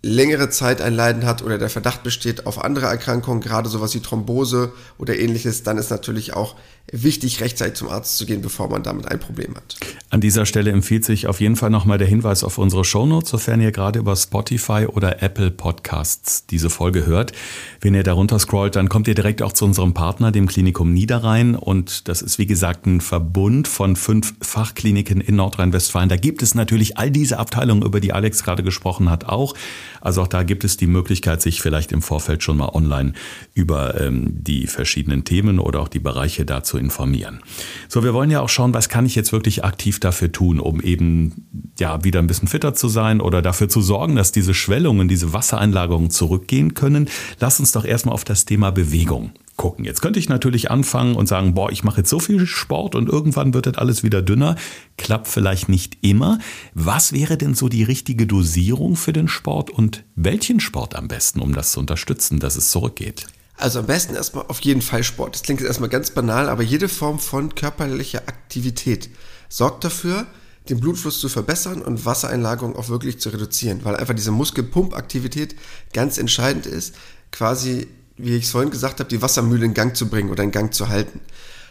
längere 0.03 0.51
Zeit 0.51 0.83
ein 0.83 0.93
Leiden 0.93 1.25
hat 1.25 1.41
oder 1.41 1.57
der 1.57 1.71
Verdacht 1.71 2.03
besteht 2.03 2.45
auf 2.45 2.63
andere 2.63 2.87
Erkrankungen, 2.87 3.41
gerade 3.41 3.71
sowas 3.71 3.95
wie 3.95 4.01
Thrombose 4.01 4.73
oder 4.99 5.19
ähnliches, 5.19 5.63
dann 5.63 5.79
ist 5.79 5.91
natürlich 5.91 6.35
auch 6.35 6.57
wichtig, 6.91 7.41
rechtzeitig 7.41 7.75
zum 7.75 7.89
Arzt 7.89 8.17
zu 8.17 8.27
gehen, 8.27 8.43
bevor 8.43 8.69
man 8.69 8.83
damit 8.83 9.07
ein 9.07 9.21
Problem 9.21 9.55
hat. 9.55 9.77
An 10.11 10.21
dieser 10.21 10.45
Stelle 10.45 10.71
empfiehlt 10.71 11.05
sich 11.05 11.27
auf 11.27 11.41
jeden 11.41 11.57
Fall 11.57 11.71
nochmal 11.71 11.97
der 11.99 12.07
Hinweis 12.07 12.45
auf 12.45 12.59
unsere 12.59 12.85
Shownotes, 12.85 13.31
sofern 13.31 13.61
ihr 13.61 13.73
gerade 13.73 13.99
über 13.99 14.15
Spotify 14.15 14.87
oder 14.87 15.23
Apple 15.23 15.51
Podcasts 15.51 16.47
diese 16.47 16.69
Folge 16.69 17.07
hört. 17.07 17.33
Wenn 17.81 17.95
ihr 17.95 18.03
darunter 18.03 18.39
scrollt, 18.39 18.77
dann 18.77 18.89
kommt 18.89 19.09
ihr 19.09 19.15
direkt 19.15 19.43
auch 19.43 19.53
zu 19.53 19.65
unserem 19.65 19.95
Partner, 19.95 20.33
dem 20.33 20.49
Klinikum 20.49 20.93
Niederrhein. 20.93 21.55
Und 21.55 22.09
das 22.09 22.21
ist, 22.21 22.39
wie 22.39 22.47
gesagt, 22.47 22.87
ein 22.87 23.01
Verbund 23.01 23.69
von 23.69 23.97
fünf 23.97 24.35
Fachkliniken 24.43 25.21
in 25.21 25.37
Nordrhein-Westfalen. 25.37 26.09
Da 26.09 26.17
gibt 26.17 26.43
es 26.43 26.55
natürlich 26.55 26.99
all 26.99 27.11
diese 27.11 27.39
Abteilungen, 27.39 27.83
über 27.83 28.01
die 28.01 28.13
Alex 28.13 28.43
gerade 28.45 28.63
gesprochen 28.63 29.09
hat, 29.09 29.25
auch. 29.25 29.55
Also 30.01 30.23
auch 30.23 30.29
da 30.29 30.43
gibt 30.43 30.65
es 30.65 30.77
die 30.77 30.87
Möglichkeit, 30.87 31.41
sich 31.41 31.63
vielleicht 31.63 31.93
im 31.93 32.03
Vorfeld 32.03 32.43
schon 32.43 32.57
mal 32.57 32.71
online 32.71 33.15
über 33.55 34.01
ähm, 34.01 34.43
die 34.43 34.67
verschiedenen 34.67 35.25
Themen 35.25 35.59
oder 35.59 35.81
auch 35.81 35.89
die 35.89 36.01
Bereiche 36.01 36.45
da 36.45 36.63
zu 36.73 36.79
informieren. 36.79 37.41
So, 37.87 38.03
wir 38.03 38.15
wollen 38.15 38.31
ja 38.31 38.41
auch 38.41 38.49
schauen, 38.49 38.73
was 38.73 38.89
kann 38.89 39.05
ich 39.05 39.15
jetzt 39.15 39.31
wirklich 39.31 39.63
aktiv 39.63 40.01
dafür 40.01 40.33
tun, 40.33 40.59
um 40.59 40.81
eben 40.81 41.47
ja 41.79 42.03
wieder 42.03 42.19
ein 42.19 42.27
bisschen 42.27 42.49
fitter 42.49 42.73
zu 42.73 42.89
sein 42.89 43.21
oder 43.21 43.43
dafür 43.43 43.69
zu 43.69 43.83
sorgen, 43.83 44.17
dass 44.17 44.33
diese 44.33 44.55
Schwellungen, 44.55 45.07
diese 45.07 45.35
Wassereinlagerungen 45.35 46.09
zurückgehen 46.09 46.73
können. 46.73 47.11
Lass 47.41 47.61
uns 47.61 47.73
doch 47.73 47.85
erstmal 47.85 48.15
auf 48.15 48.25
das 48.25 48.47
Thema 48.47 48.71
Bewegung 48.71 49.33
gucken. 49.57 49.85
Jetzt 49.85 50.01
könnte 50.01 50.19
ich 50.19 50.31
natürlich 50.31 50.71
anfangen 50.71 51.15
und 51.15 51.27
sagen, 51.29 51.53
boah, 51.53 51.71
ich 51.71 51.85
mache 51.85 51.99
jetzt 51.99 52.09
so 52.09 52.19
viel 52.19 52.47
Sport 52.47 52.95
und 52.95 53.07
irgendwann 53.07 53.53
wird 53.53 53.67
das 53.67 53.77
alles 53.77 54.03
wieder 54.03 54.23
dünner. 54.23 54.57
Klappt 54.97 55.29
vielleicht 55.29 55.69
nicht 55.69 55.99
immer. 56.01 56.39
Was 56.73 57.13
wäre 57.13 57.37
denn 57.37 57.55
so 57.55 57.69
die 57.69 57.83
richtige 57.83 58.27
Dosierung 58.27 58.97
für 58.97 59.13
den 59.13 59.29
Sport 59.29 59.69
und 59.69 60.05
welchen 60.17 60.59
Sport 60.59 60.97
am 60.97 61.07
besten, 61.07 61.41
um 61.41 61.55
das 61.55 61.73
zu 61.73 61.81
unterstützen, 61.81 62.41
dass 62.41 62.57
es 62.57 62.71
zurückgeht? 62.71 63.27
Also 63.57 63.81
am 63.81 63.87
besten 63.87 64.15
erstmal 64.15 64.47
auf 64.47 64.61
jeden 64.61 64.83
Fall 64.83 65.05
Sport. 65.05 65.35
Das 65.35 65.43
klingt 65.43 65.61
jetzt 65.61 65.69
erstmal 65.69 65.91
ganz 65.91 66.11
banal, 66.11 66.49
aber 66.49 66.63
jede 66.63 66.89
Form 66.89 67.19
von 67.19 67.55
körperlicher 67.55 68.23
Aktivität 68.27 69.11
sorgt 69.49 69.85
dafür, 69.85 70.27
den 70.69 70.81
Blutfluss 70.81 71.21
zu 71.21 71.29
verbessern 71.29 71.83
und 71.83 72.07
Wassereinlagerung 72.07 72.77
auch 72.77 72.89
wirklich 72.89 73.21
zu 73.21 73.31
reduzieren, 73.31 73.85
weil 73.85 73.97
einfach 73.97 74.15
diese 74.15 74.31
Muskelpumpaktivität 74.31 75.57
ganz 75.93 76.19
entscheidend 76.19 76.67
ist, 76.67 76.95
quasi 77.31 77.89
wie 78.17 78.37
ich 78.37 78.45
es 78.45 78.51
vorhin 78.51 78.71
gesagt 78.71 79.01
habe, 79.01 79.09
die 79.09 79.23
Wassermühle 79.23 79.65
in 79.65 79.75
Gang 79.75 79.97
zu 79.97 80.09
bringen 80.09 80.31
oder 80.31 80.45
in 80.45 80.53
Gang 80.53 80.73
zu 80.73 80.89
halten. 80.89 81.21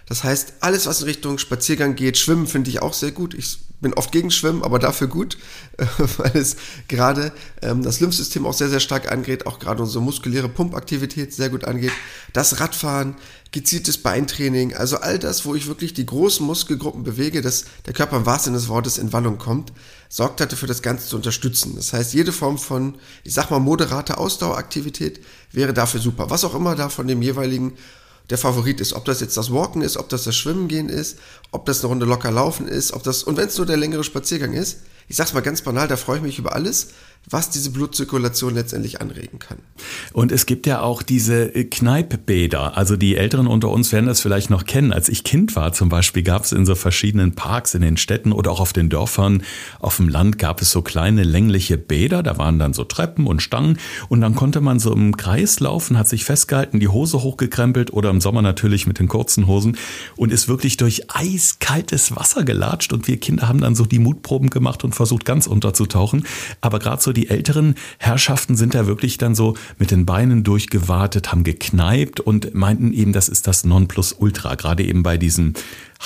Das 0.08 0.24
heißt, 0.24 0.54
alles, 0.60 0.86
was 0.88 1.02
in 1.02 1.08
Richtung 1.08 1.38
Spaziergang 1.38 1.96
geht, 1.96 2.18
Schwimmen 2.18 2.48
finde 2.48 2.70
ich 2.70 2.82
auch 2.82 2.94
sehr 2.94 3.12
gut. 3.12 3.34
Ich 3.34 3.60
bin 3.82 3.94
oft 3.96 4.12
gegen 4.12 4.32
Schwimmen, 4.32 4.64
aber 4.64 4.80
dafür 4.80 5.08
gut, 5.08 5.38
weil 6.18 6.36
es 6.36 6.56
gerade 6.88 7.32
ähm, 7.62 7.82
das 7.82 8.00
Lymphsystem 8.00 8.46
auch 8.46 8.54
sehr, 8.54 8.70
sehr 8.70 8.80
stark 8.80 9.12
angeht, 9.12 9.48
auch 9.48 9.60
gerade 9.60 9.82
unsere 9.82 10.04
muskuläre 10.04 10.50
Pumpaktivität 10.50 11.34
sehr 11.34 11.50
gut 11.50 11.66
angeht. 11.66 11.92
Das 12.32 12.60
Radfahren, 12.60 13.16
gezieltes 13.52 13.98
Beintraining, 13.98 14.76
also 14.76 14.98
all 14.98 15.18
das, 15.18 15.46
wo 15.46 15.56
ich 15.56 15.68
wirklich 15.68 15.94
die 15.94 16.06
großen 16.06 16.46
Muskelgruppen 16.46 17.04
bewege, 17.04 17.42
dass 17.42 17.66
der 17.86 17.94
Körper 17.94 18.18
im 18.18 18.26
wahrsten 18.26 18.54
Sinne 18.54 18.62
des 18.62 18.70
Wortes 18.70 18.98
in 18.98 19.12
Wallung 19.14 19.40
kommt, 19.40 19.74
sorgt 20.10 20.40
dafür, 20.40 20.68
das 20.68 20.82
Ganze 20.82 21.08
zu 21.08 21.16
unterstützen. 21.16 21.76
Das 21.76 21.92
heißt, 21.92 22.14
jede 22.14 22.32
Form 22.32 22.58
von, 22.58 22.96
ich 23.24 23.34
sag 23.34 23.50
mal, 23.50 23.60
moderater 23.60 24.20
Ausdaueraktivität 24.20 25.22
wäre 25.52 25.74
dafür 25.74 26.00
super. 26.00 26.30
Was 26.30 26.44
auch 26.44 26.54
immer 26.54 26.76
da 26.76 26.90
von 26.90 27.08
dem 27.08 27.22
jeweiligen 27.22 27.74
der 28.32 28.38
Favorit 28.38 28.82
ist. 28.82 28.94
Ob 28.94 29.06
das 29.06 29.20
jetzt 29.20 29.38
das 29.38 29.52
Walken 29.52 29.82
ist, 29.82 29.98
ob 29.98 30.10
das 30.10 30.24
das 30.24 30.36
Schwimmen 30.36 30.68
gehen 30.68 30.90
ist, 30.90 31.20
ob 31.52 31.66
das 31.66 31.82
eine 31.82 31.90
Runde 31.90 32.06
locker 32.06 32.32
laufen 32.32 32.68
ist, 32.68 32.94
ob 32.94 33.04
das, 33.04 33.24
und 33.24 33.38
wenn 33.38 33.50
es 33.50 33.58
nur 33.58 33.68
der 33.68 33.78
längere 33.78 34.04
Spaziergang 34.04 34.54
ist, 34.54 34.80
ich 35.10 35.18
sag's 35.18 35.34
mal 35.34 35.42
ganz 35.42 35.62
banal, 35.62 35.90
da 35.90 35.98
freue 35.98 36.18
ich 36.18 36.24
mich 36.24 36.40
über 36.40 36.56
alles, 36.56 36.88
was 37.30 37.50
diese 37.50 37.72
Blutzirkulation 37.72 38.54
letztendlich 38.54 39.00
anregen 39.00 39.40
kann. 39.40 39.58
Und 40.12 40.32
es 40.32 40.46
gibt 40.46 40.68
ja 40.68 40.82
auch 40.82 41.02
diese 41.02 41.50
Kneippbäder. 41.50 42.78
Also 42.78 42.98
die 42.98 43.16
Älteren 43.16 43.48
unter 43.48 43.70
uns 43.70 43.92
werden 43.92 44.08
das 44.08 44.20
vielleicht 44.20 44.50
noch 44.50 44.66
kennen. 44.66 44.92
Als 44.92 45.08
ich 45.08 45.24
Kind 45.24 45.56
war 45.56 45.72
zum 45.72 45.88
Beispiel, 45.88 46.24
gab 46.24 46.44
es 46.44 46.52
in 46.52 46.66
so 46.66 46.76
verschiedenen 46.76 47.34
Parks 47.34 47.74
in 47.74 47.82
den 47.82 47.98
Städten 47.98 48.34
oder 48.34 48.52
auch 48.52 48.60
auf 48.60 48.74
den 48.74 48.90
Dörfern, 48.90 49.44
auf 49.80 49.98
dem 49.98 50.10
Land 50.10 50.40
gab 50.40 50.62
es 50.62 50.72
so 50.72 50.82
kleine 50.82 51.24
längliche 51.24 51.78
Bäder. 51.78 52.22
Da 52.24 52.38
waren 52.38 52.60
dann 52.60 52.74
so 52.74 52.84
Treppen 52.84 53.28
und 53.28 53.42
Stangen 53.42 53.78
und 54.10 54.22
dann 54.22 54.36
konnte 54.36 54.60
man 54.60 54.80
so 54.80 54.92
im 54.94 55.16
Kreis 55.16 55.60
laufen, 55.60 55.98
hat 55.98 56.10
sich 56.10 56.26
festgehalten, 56.26 56.80
die 56.80 56.90
Hose 56.90 57.22
hochgekrempelt 57.22 57.94
oder 57.94 58.10
im 58.10 58.20
Sommer 58.20 58.42
natürlich 58.42 58.88
mit 58.88 59.00
den 59.00 59.08
kurzen 59.08 59.48
Hosen 59.48 59.78
und 60.18 60.34
ist 60.34 60.48
wirklich 60.48 60.76
durch 60.78 61.04
eiskaltes 61.10 62.16
Wasser 62.16 62.44
gelatscht 62.44 62.92
und 62.92 63.08
wir 63.08 63.18
Kinder 63.20 63.48
haben 63.48 63.62
dann 63.62 63.76
so 63.76 63.86
die 63.86 64.00
Mutproben 64.00 64.50
gemacht 64.50 64.84
und 64.84 64.96
versucht 64.96 65.24
ganz 65.24 65.48
unterzutauchen. 65.48 66.26
Aber 66.60 66.80
gerade 66.80 67.02
so 67.02 67.11
die 67.14 67.30
älteren 67.30 67.76
Herrschaften 67.98 68.56
sind 68.56 68.76
da 68.76 68.88
wirklich 68.88 69.18
dann 69.18 69.36
so 69.36 69.56
mit 69.78 69.92
den 69.92 70.06
Beinen 70.06 70.44
durchgewartet, 70.44 71.32
haben 71.32 71.44
gekneipt 71.44 72.20
und 72.20 72.54
meinten 72.54 72.94
eben, 72.94 73.14
das 73.14 73.30
ist 73.30 73.48
das 73.48 73.64
Nonplusultra, 73.64 74.56
gerade 74.56 74.84
eben 74.84 75.04
bei 75.04 75.18
diesem 75.18 75.54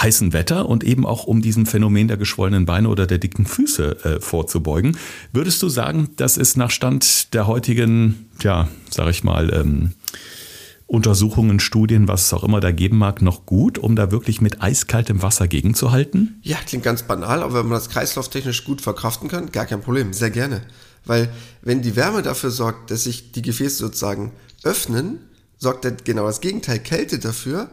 heißen 0.02 0.34
Wetter 0.34 0.68
und 0.68 0.84
eben 0.84 1.06
auch 1.06 1.26
um 1.26 1.42
diesem 1.42 1.66
Phänomen 1.66 2.08
der 2.08 2.18
geschwollenen 2.18 2.66
Beine 2.66 2.90
oder 2.90 3.08
der 3.08 3.18
dicken 3.18 3.46
Füße 3.46 4.04
äh, 4.04 4.20
vorzubeugen. 4.20 4.98
Würdest 5.32 5.62
du 5.64 5.70
sagen, 5.70 6.10
das 6.18 6.38
ist 6.38 6.58
nach 6.58 6.72
Stand 6.72 7.34
der 7.34 7.48
heutigen, 7.48 8.28
ja, 8.42 8.68
sag 8.90 9.10
ich 9.10 9.24
mal, 9.24 9.54
ähm, 9.54 9.94
Untersuchungen, 10.88 11.60
Studien, 11.60 12.08
was 12.08 12.28
es 12.28 12.34
auch 12.34 12.44
immer 12.44 12.60
da 12.60 12.72
geben 12.72 12.98
mag, 12.98 13.22
noch 13.22 13.46
gut, 13.48 13.80
um 13.80 13.96
da 13.96 14.12
wirklich 14.12 14.40
mit 14.40 14.62
eiskaltem 14.62 15.24
Wasser 15.24 15.48
gegenzuhalten? 15.48 16.40
Ja, 16.44 16.58
klingt 16.66 16.84
ganz 16.84 17.04
banal, 17.04 17.42
aber 17.42 17.56
wenn 17.56 17.68
man 17.68 17.80
das 17.80 17.90
kreislauftechnisch 17.90 18.66
gut 18.66 18.82
verkraften 18.82 19.28
kann, 19.28 19.52
gar 19.52 19.66
kein 19.66 19.82
Problem, 19.82 20.14
sehr 20.14 20.30
gerne. 20.30 20.62
Weil 21.06 21.32
wenn 21.62 21.82
die 21.82 21.96
Wärme 21.96 22.22
dafür 22.22 22.52
sorgt, 22.52 22.92
dass 22.92 23.04
sich 23.04 23.32
die 23.32 23.42
Gefäße 23.42 23.78
sozusagen 23.78 24.32
öffnen, 24.64 25.20
sorgt 25.58 25.86
dann 25.86 25.98
genau 26.04 26.26
das 26.26 26.42
Gegenteil, 26.42 26.80
Kälte 26.80 27.20
dafür, 27.20 27.70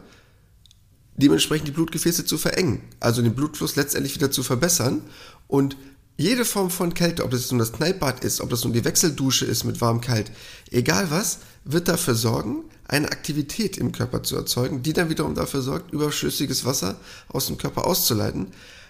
dementsprechend 1.15 1.67
die 1.67 1.73
Blutgefäße 1.73 2.25
zu 2.25 2.37
verengen, 2.37 2.81
also 2.99 3.21
den 3.21 3.35
Blutfluss 3.35 3.75
letztendlich 3.75 4.15
wieder 4.15 4.31
zu 4.31 4.43
verbessern. 4.43 5.01
Und 5.47 5.77
jede 6.17 6.45
Form 6.45 6.69
von 6.69 6.93
Kälte, 6.93 7.23
ob 7.23 7.31
das 7.31 7.51
nun 7.51 7.59
das 7.59 7.73
Kneippbad 7.73 8.23
ist, 8.23 8.41
ob 8.41 8.49
das 8.49 8.63
nun 8.63 8.73
die 8.73 8.85
Wechseldusche 8.85 9.45
ist 9.45 9.63
mit 9.63 9.81
warm-kalt, 9.81 10.31
egal 10.69 11.09
was, 11.09 11.39
wird 11.65 11.87
dafür 11.87 12.15
sorgen, 12.15 12.65
eine 12.87 13.11
Aktivität 13.11 13.77
im 13.77 13.91
Körper 13.91 14.21
zu 14.23 14.35
erzeugen, 14.35 14.83
die 14.83 14.93
dann 14.93 15.09
wiederum 15.09 15.33
dafür 15.33 15.61
sorgt, 15.61 15.91
überschüssiges 15.91 16.65
Wasser 16.65 16.99
aus 17.29 17.47
dem 17.47 17.57
Körper 17.57 17.85
auszuleiten. 17.87 18.47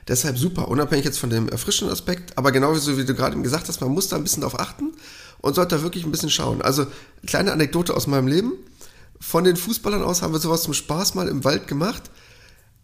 Deshalb 0.07 0.37
super, 0.37 0.67
unabhängig 0.67 1.05
jetzt 1.05 1.19
von 1.19 1.29
dem 1.29 1.47
erfrischenden 1.47 1.93
Aspekt, 1.93 2.37
aber 2.37 2.51
genauso 2.51 2.97
wie 2.97 3.05
du 3.05 3.15
gerade 3.15 3.41
gesagt 3.41 3.69
hast, 3.69 3.79
man 3.81 3.91
muss 3.91 4.09
da 4.09 4.17
ein 4.17 4.23
bisschen 4.23 4.41
drauf 4.41 4.59
achten 4.59 4.91
und 5.39 5.55
sollte 5.55 5.75
da 5.75 5.83
wirklich 5.83 6.05
ein 6.05 6.11
bisschen 6.11 6.29
schauen. 6.29 6.61
Also, 6.61 6.87
kleine 7.25 7.51
Anekdote 7.51 7.95
aus 7.95 8.07
meinem 8.07 8.27
Leben. 8.27 8.53
Von 9.19 9.45
den 9.45 9.55
Fußballern 9.55 10.03
aus 10.03 10.21
haben 10.21 10.33
wir 10.33 10.39
sowas 10.39 10.63
zum 10.63 10.73
Spaß 10.73 11.15
mal 11.15 11.29
im 11.29 11.43
Wald 11.45 11.67
gemacht. 11.67 12.11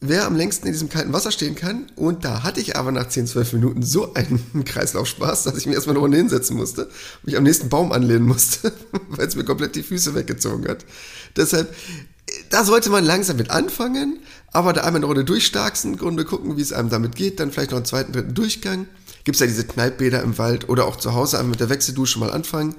Wer 0.02 0.26
am 0.26 0.38
längsten 0.38 0.66
in 0.68 0.72
diesem 0.72 0.88
kalten 0.88 1.12
Wasser 1.12 1.32
stehen 1.32 1.56
kann, 1.56 1.88
und 1.98 2.24
da 2.24 2.44
hatte 2.44 2.62
ich 2.62 2.78
aber 2.78 2.94
nach 2.94 3.10
10, 3.10 3.28
12 3.28 3.54
Minuten 3.54 3.84
so 3.84 4.14
einen 4.14 4.64
Kreislaufspaß, 4.66 5.44
dass 5.44 5.58
ich 5.58 5.66
mir 5.66 5.74
erstmal 5.74 5.96
eine 5.96 6.02
Runde 6.02 6.18
hinsetzen 6.18 6.56
musste, 6.56 6.90
mich 7.24 7.36
am 7.36 7.44
nächsten 7.44 7.68
Baum 7.68 7.92
anlehnen 7.92 8.26
musste, 8.26 8.72
weil 9.10 9.28
es 9.28 9.36
mir 9.36 9.44
komplett 9.44 9.76
die 9.76 9.84
Füße 9.84 10.16
weggezogen 10.16 10.70
hat. 10.70 10.86
Deshalb, 11.36 11.76
da 12.50 12.64
sollte 12.64 12.90
man 12.90 13.04
langsam 13.04 13.36
mit 13.36 13.50
anfangen, 13.50 14.20
aber 14.52 14.74
da 14.74 14.82
einmal 14.82 15.00
eine 15.00 15.06
Runde 15.06 15.26
durchstarksen, 15.26 16.00
Runde 16.00 16.26
gucken, 16.26 16.58
wie 16.58 16.62
es 16.62 16.74
einem 16.74 16.90
damit 16.90 17.16
geht, 17.16 17.40
dann 17.40 17.52
vielleicht 17.52 17.72
noch 17.72 17.78
einen 17.78 17.86
zweiten, 17.86 18.12
dritten 18.14 18.34
Durchgang. 18.34 18.88
Gibt 19.24 19.36
es 19.36 19.42
ja 19.42 19.48
diese 19.48 19.66
Kneippbäder 19.66 20.22
im 20.22 20.38
Wald 20.38 20.70
oder 20.70 20.86
auch 20.86 20.96
zu 20.96 21.14
Hause 21.14 21.38
einmal 21.38 21.52
mit 21.52 21.60
der 21.60 21.70
Wechseldusche 21.70 22.20
mal 22.20 22.32
anfangen. 22.32 22.76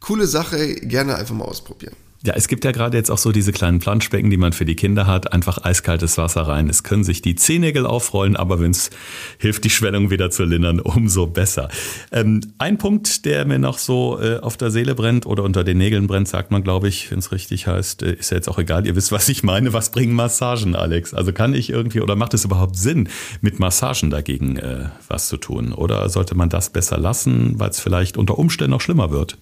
Coole 0.00 0.26
Sache, 0.26 0.74
gerne 0.74 1.16
einfach 1.16 1.34
mal 1.34 1.44
ausprobieren. 1.44 1.94
Ja, 2.26 2.32
es 2.34 2.48
gibt 2.48 2.64
ja 2.64 2.72
gerade 2.72 2.96
jetzt 2.96 3.10
auch 3.10 3.18
so 3.18 3.32
diese 3.32 3.52
kleinen 3.52 3.80
Planschbecken, 3.80 4.30
die 4.30 4.38
man 4.38 4.54
für 4.54 4.64
die 4.64 4.76
Kinder 4.76 5.06
hat. 5.06 5.34
Einfach 5.34 5.62
eiskaltes 5.62 6.16
Wasser 6.16 6.40
rein. 6.40 6.70
Es 6.70 6.82
können 6.82 7.04
sich 7.04 7.20
die 7.20 7.34
Zehennägel 7.34 7.84
aufrollen, 7.84 8.34
aber 8.34 8.60
wenn 8.60 8.70
es 8.70 8.88
hilft, 9.36 9.62
die 9.64 9.68
Schwellung 9.68 10.10
wieder 10.10 10.30
zu 10.30 10.44
lindern, 10.44 10.80
umso 10.80 11.26
besser. 11.26 11.68
Ähm, 12.12 12.40
ein 12.56 12.78
Punkt, 12.78 13.26
der 13.26 13.44
mir 13.44 13.58
noch 13.58 13.76
so 13.76 14.18
äh, 14.22 14.38
auf 14.38 14.56
der 14.56 14.70
Seele 14.70 14.94
brennt 14.94 15.26
oder 15.26 15.42
unter 15.42 15.64
den 15.64 15.76
Nägeln 15.76 16.06
brennt, 16.06 16.26
sagt 16.26 16.50
man, 16.50 16.62
glaube 16.62 16.88
ich, 16.88 17.10
wenn 17.10 17.18
es 17.18 17.30
richtig 17.30 17.66
heißt, 17.66 18.02
äh, 18.02 18.14
ist 18.14 18.30
ja 18.30 18.38
jetzt 18.38 18.48
auch 18.48 18.58
egal. 18.58 18.86
Ihr 18.86 18.96
wisst, 18.96 19.12
was 19.12 19.28
ich 19.28 19.42
meine. 19.42 19.74
Was 19.74 19.90
bringen 19.90 20.14
Massagen, 20.14 20.74
Alex? 20.74 21.12
Also 21.12 21.34
kann 21.34 21.52
ich 21.52 21.68
irgendwie 21.68 22.00
oder 22.00 22.16
macht 22.16 22.32
es 22.32 22.46
überhaupt 22.46 22.76
Sinn, 22.76 23.10
mit 23.42 23.58
Massagen 23.58 24.08
dagegen 24.08 24.56
äh, 24.56 24.86
was 25.08 25.28
zu 25.28 25.36
tun? 25.36 25.74
Oder 25.74 26.08
sollte 26.08 26.34
man 26.34 26.48
das 26.48 26.70
besser 26.70 26.96
lassen, 26.96 27.60
weil 27.60 27.68
es 27.68 27.80
vielleicht 27.80 28.16
unter 28.16 28.38
Umständen 28.38 28.70
noch 28.70 28.80
schlimmer 28.80 29.10
wird? 29.10 29.36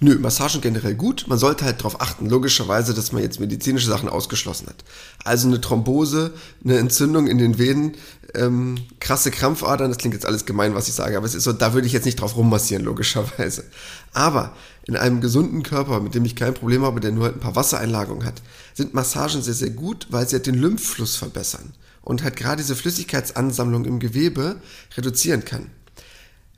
Nö, 0.00 0.16
Massagen 0.18 0.60
generell 0.60 0.94
gut. 0.94 1.24
Man 1.26 1.38
sollte 1.38 1.64
halt 1.64 1.80
darauf 1.80 2.00
achten, 2.00 2.28
logischerweise, 2.28 2.94
dass 2.94 3.10
man 3.10 3.22
jetzt 3.22 3.40
medizinische 3.40 3.88
Sachen 3.88 4.08
ausgeschlossen 4.08 4.68
hat. 4.68 4.84
Also 5.24 5.48
eine 5.48 5.60
Thrombose, 5.60 6.32
eine 6.64 6.78
Entzündung 6.78 7.26
in 7.26 7.38
den 7.38 7.58
Venen, 7.58 7.96
ähm, 8.34 8.76
krasse 9.00 9.32
Krampfadern, 9.32 9.90
das 9.90 9.98
klingt 9.98 10.14
jetzt 10.14 10.26
alles 10.26 10.46
gemein, 10.46 10.74
was 10.74 10.86
ich 10.86 10.94
sage, 10.94 11.16
aber 11.16 11.26
es 11.26 11.34
ist 11.34 11.44
so, 11.44 11.52
da 11.52 11.72
würde 11.72 11.86
ich 11.86 11.92
jetzt 11.92 12.04
nicht 12.04 12.20
drauf 12.20 12.36
rummassieren, 12.36 12.84
logischerweise. 12.84 13.64
Aber 14.12 14.54
in 14.86 14.96
einem 14.96 15.20
gesunden 15.20 15.64
Körper, 15.64 16.00
mit 16.00 16.14
dem 16.14 16.24
ich 16.24 16.36
kein 16.36 16.54
Problem 16.54 16.82
habe, 16.82 17.00
der 17.00 17.10
nur 17.10 17.24
halt 17.24 17.36
ein 17.36 17.40
paar 17.40 17.56
Wassereinlagungen 17.56 18.24
hat, 18.24 18.40
sind 18.74 18.94
Massagen 18.94 19.42
sehr, 19.42 19.54
sehr 19.54 19.70
gut, 19.70 20.06
weil 20.10 20.28
sie 20.28 20.36
halt 20.36 20.46
den 20.46 20.54
Lymphfluss 20.54 21.16
verbessern 21.16 21.72
und 22.02 22.22
halt 22.22 22.36
gerade 22.36 22.62
diese 22.62 22.76
Flüssigkeitsansammlung 22.76 23.84
im 23.84 23.98
Gewebe 23.98 24.60
reduzieren 24.96 25.44
kann. 25.44 25.70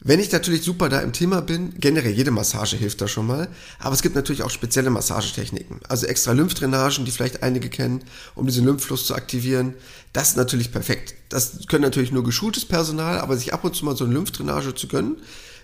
Wenn 0.02 0.18
ich 0.18 0.32
natürlich 0.32 0.62
super 0.62 0.88
da 0.88 1.00
im 1.00 1.12
Thema 1.12 1.42
bin, 1.42 1.74
generell 1.78 2.12
jede 2.12 2.30
Massage 2.30 2.74
hilft 2.74 3.02
da 3.02 3.08
schon 3.08 3.26
mal, 3.26 3.48
aber 3.78 3.94
es 3.94 4.00
gibt 4.00 4.14
natürlich 4.14 4.42
auch 4.42 4.48
spezielle 4.48 4.88
Massagetechniken, 4.88 5.80
also 5.88 6.06
extra 6.06 6.32
Lymphdrainagen, 6.32 7.04
die 7.04 7.10
vielleicht 7.10 7.42
einige 7.42 7.68
kennen, 7.68 8.02
um 8.34 8.46
diesen 8.46 8.64
Lymphfluss 8.64 9.06
zu 9.06 9.14
aktivieren. 9.14 9.74
Das 10.14 10.30
ist 10.30 10.36
natürlich 10.38 10.72
perfekt. 10.72 11.14
Das 11.28 11.66
können 11.68 11.82
natürlich 11.82 12.12
nur 12.12 12.24
geschultes 12.24 12.64
Personal, 12.64 13.18
aber 13.18 13.36
sich 13.36 13.52
ab 13.52 13.62
und 13.62 13.76
zu 13.76 13.84
mal 13.84 13.94
so 13.94 14.04
eine 14.06 14.14
Lymphdrainage 14.14 14.74
zu 14.74 14.88
gönnen, 14.88 15.16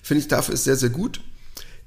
finde 0.02 0.20
ich 0.20 0.28
dafür 0.28 0.52
ist 0.52 0.64
sehr, 0.64 0.76
sehr 0.76 0.90
gut 0.90 1.22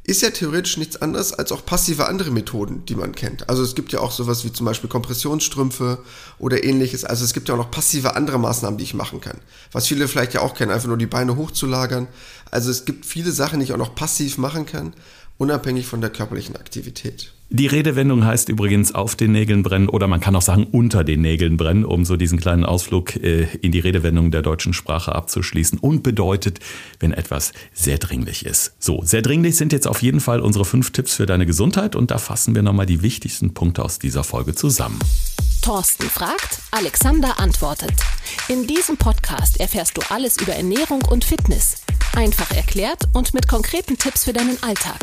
ist 0.09 0.23
ja 0.23 0.31
theoretisch 0.31 0.77
nichts 0.77 1.01
anderes 1.01 1.33
als 1.33 1.51
auch 1.51 1.63
passive 1.63 2.07
andere 2.07 2.31
Methoden, 2.31 2.83
die 2.85 2.95
man 2.95 3.13
kennt. 3.13 3.47
Also 3.47 3.61
es 3.61 3.75
gibt 3.75 3.91
ja 3.91 3.99
auch 3.99 4.11
sowas 4.11 4.43
wie 4.43 4.51
zum 4.51 4.65
Beispiel 4.65 4.89
Kompressionsstrümpfe 4.89 5.99
oder 6.39 6.63
ähnliches. 6.63 7.05
Also 7.05 7.23
es 7.23 7.33
gibt 7.33 7.47
ja 7.47 7.53
auch 7.53 7.59
noch 7.59 7.69
passive 7.69 8.15
andere 8.15 8.39
Maßnahmen, 8.39 8.79
die 8.79 8.83
ich 8.83 8.95
machen 8.95 9.21
kann. 9.21 9.37
Was 9.71 9.87
viele 9.87 10.07
vielleicht 10.07 10.33
ja 10.33 10.41
auch 10.41 10.55
kennen, 10.55 10.71
einfach 10.71 10.87
nur 10.87 10.97
die 10.97 11.05
Beine 11.05 11.35
hochzulagern. 11.35 12.07
Also 12.49 12.71
es 12.71 12.85
gibt 12.85 13.05
viele 13.05 13.31
Sachen, 13.31 13.59
die 13.59 13.65
ich 13.65 13.73
auch 13.73 13.77
noch 13.77 13.93
passiv 13.93 14.39
machen 14.39 14.65
kann, 14.65 14.93
unabhängig 15.39 15.87
von 15.87 16.01
der 16.01 16.11
körperlichen 16.11 16.55
Aktivität. 16.55 17.33
Die 17.51 17.65
Redewendung 17.65 18.25
heißt 18.25 18.49
übrigens 18.49 18.93
auf 18.93 19.15
den 19.15 19.31
Nägeln 19.31 19.63
brennen 19.63 19.89
oder 19.89 20.05
man 20.05 20.19
kann 20.19 20.35
auch 20.35 20.43
sagen 20.43 20.67
unter 20.71 21.03
den 21.03 21.21
Nägeln 21.21 21.57
brennen, 21.57 21.83
um 21.83 22.05
so 22.05 22.15
diesen 22.15 22.39
kleinen 22.39 22.63
Ausflug 22.63 23.15
äh, 23.15 23.47
in 23.61 23.71
die 23.71 23.79
Redewendung 23.79 24.29
der 24.29 24.43
deutschen 24.43 24.73
Sprache 24.73 25.15
abzuschließen 25.15 25.79
und 25.79 26.03
bedeutet, 26.03 26.59
wenn 26.99 27.11
etwas 27.11 27.53
sehr 27.73 27.97
dringlich 27.97 28.45
ist. 28.45 28.75
So, 28.77 29.01
sehr 29.03 29.23
dringlich 29.23 29.55
sind 29.55 29.73
jetzt 29.73 29.87
auf 29.87 30.03
jeden 30.03 30.19
Fall 30.19 30.41
unsere 30.41 30.65
fünf 30.65 30.91
Tipps 30.91 31.15
für 31.15 31.25
deine 31.25 31.47
Gesundheit 31.47 31.95
und 31.95 32.11
da 32.11 32.19
fassen 32.19 32.53
wir 32.53 32.61
nochmal 32.61 32.85
die 32.85 33.01
wichtigsten 33.01 33.55
Punkte 33.55 33.83
aus 33.83 33.97
dieser 33.97 34.23
Folge 34.23 34.53
zusammen. 34.53 34.99
Thorsten 35.69 36.09
fragt, 36.09 36.61
Alexander 36.71 37.39
antwortet. 37.39 37.93
In 38.47 38.65
diesem 38.65 38.97
Podcast 38.97 39.59
erfährst 39.59 39.95
du 39.95 40.01
alles 40.09 40.41
über 40.41 40.55
Ernährung 40.55 41.03
und 41.03 41.23
Fitness. 41.23 41.75
Einfach 42.15 42.49
erklärt 42.49 43.07
und 43.13 43.35
mit 43.35 43.47
konkreten 43.47 43.95
Tipps 43.95 44.23
für 44.23 44.33
deinen 44.33 44.57
Alltag. 44.63 44.97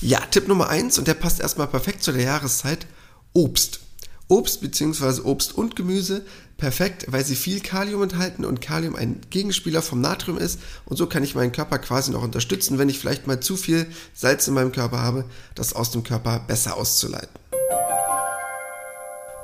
Ja, 0.00 0.18
Tipp 0.28 0.48
Nummer 0.48 0.70
eins 0.70 0.98
und 0.98 1.06
der 1.06 1.14
passt 1.14 1.38
erstmal 1.38 1.68
perfekt 1.68 2.02
zu 2.02 2.10
der 2.10 2.24
Jahreszeit, 2.24 2.88
Obst. 3.32 3.78
Obst 4.26 4.60
bzw. 4.60 5.20
Obst 5.20 5.56
und 5.56 5.76
Gemüse 5.76 6.26
perfekt, 6.56 7.06
weil 7.08 7.24
sie 7.24 7.36
viel 7.36 7.60
Kalium 7.60 8.02
enthalten 8.02 8.44
und 8.44 8.60
Kalium 8.60 8.96
ein 8.96 9.20
Gegenspieler 9.30 9.82
vom 9.82 10.00
Natrium 10.00 10.38
ist 10.38 10.58
und 10.84 10.96
so 10.96 11.06
kann 11.06 11.22
ich 11.22 11.36
meinen 11.36 11.52
Körper 11.52 11.78
quasi 11.78 12.10
noch 12.10 12.24
unterstützen, 12.24 12.78
wenn 12.78 12.88
ich 12.88 12.98
vielleicht 12.98 13.28
mal 13.28 13.38
zu 13.38 13.56
viel 13.56 13.86
Salz 14.14 14.48
in 14.48 14.54
meinem 14.54 14.72
Körper 14.72 14.98
habe, 14.98 15.26
das 15.54 15.74
aus 15.74 15.92
dem 15.92 16.02
Körper 16.02 16.40
besser 16.40 16.76
auszuleiten. 16.76 17.43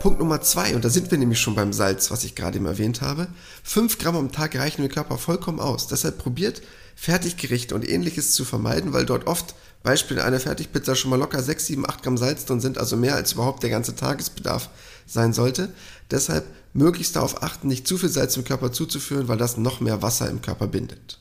Punkt 0.00 0.18
Nummer 0.18 0.40
zwei, 0.40 0.74
und 0.74 0.82
da 0.82 0.88
sind 0.88 1.10
wir 1.10 1.18
nämlich 1.18 1.38
schon 1.38 1.54
beim 1.54 1.74
Salz, 1.74 2.10
was 2.10 2.24
ich 2.24 2.34
gerade 2.34 2.56
eben 2.56 2.64
erwähnt 2.64 3.02
habe. 3.02 3.26
5 3.64 3.98
Gramm 3.98 4.16
am 4.16 4.32
Tag 4.32 4.56
reichen 4.56 4.80
dem 4.80 4.90
Körper 4.90 5.18
vollkommen 5.18 5.60
aus. 5.60 5.88
Deshalb 5.88 6.16
probiert 6.16 6.62
Fertiggerichte 6.96 7.74
und 7.74 7.86
ähnliches 7.86 8.32
zu 8.32 8.46
vermeiden, 8.46 8.94
weil 8.94 9.04
dort 9.04 9.26
oft, 9.26 9.54
Beispiel 9.82 10.18
einer 10.18 10.40
Fertigpizza, 10.40 10.94
schon 10.94 11.10
mal 11.10 11.18
locker 11.18 11.42
6, 11.42 11.66
7, 11.66 11.86
8 11.86 12.02
Gramm 12.02 12.16
Salz 12.16 12.46
drin 12.46 12.62
sind, 12.62 12.78
also 12.78 12.96
mehr 12.96 13.14
als 13.14 13.32
überhaupt 13.32 13.62
der 13.62 13.68
ganze 13.68 13.94
Tagesbedarf 13.94 14.70
sein 15.04 15.34
sollte. 15.34 15.68
Deshalb 16.10 16.46
möglichst 16.72 17.16
darauf 17.16 17.42
achten, 17.42 17.68
nicht 17.68 17.86
zu 17.86 17.98
viel 17.98 18.08
Salz 18.08 18.38
im 18.38 18.44
Körper 18.44 18.72
zuzuführen, 18.72 19.28
weil 19.28 19.36
das 19.36 19.58
noch 19.58 19.80
mehr 19.80 20.00
Wasser 20.00 20.30
im 20.30 20.40
Körper 20.40 20.66
bindet. 20.66 21.18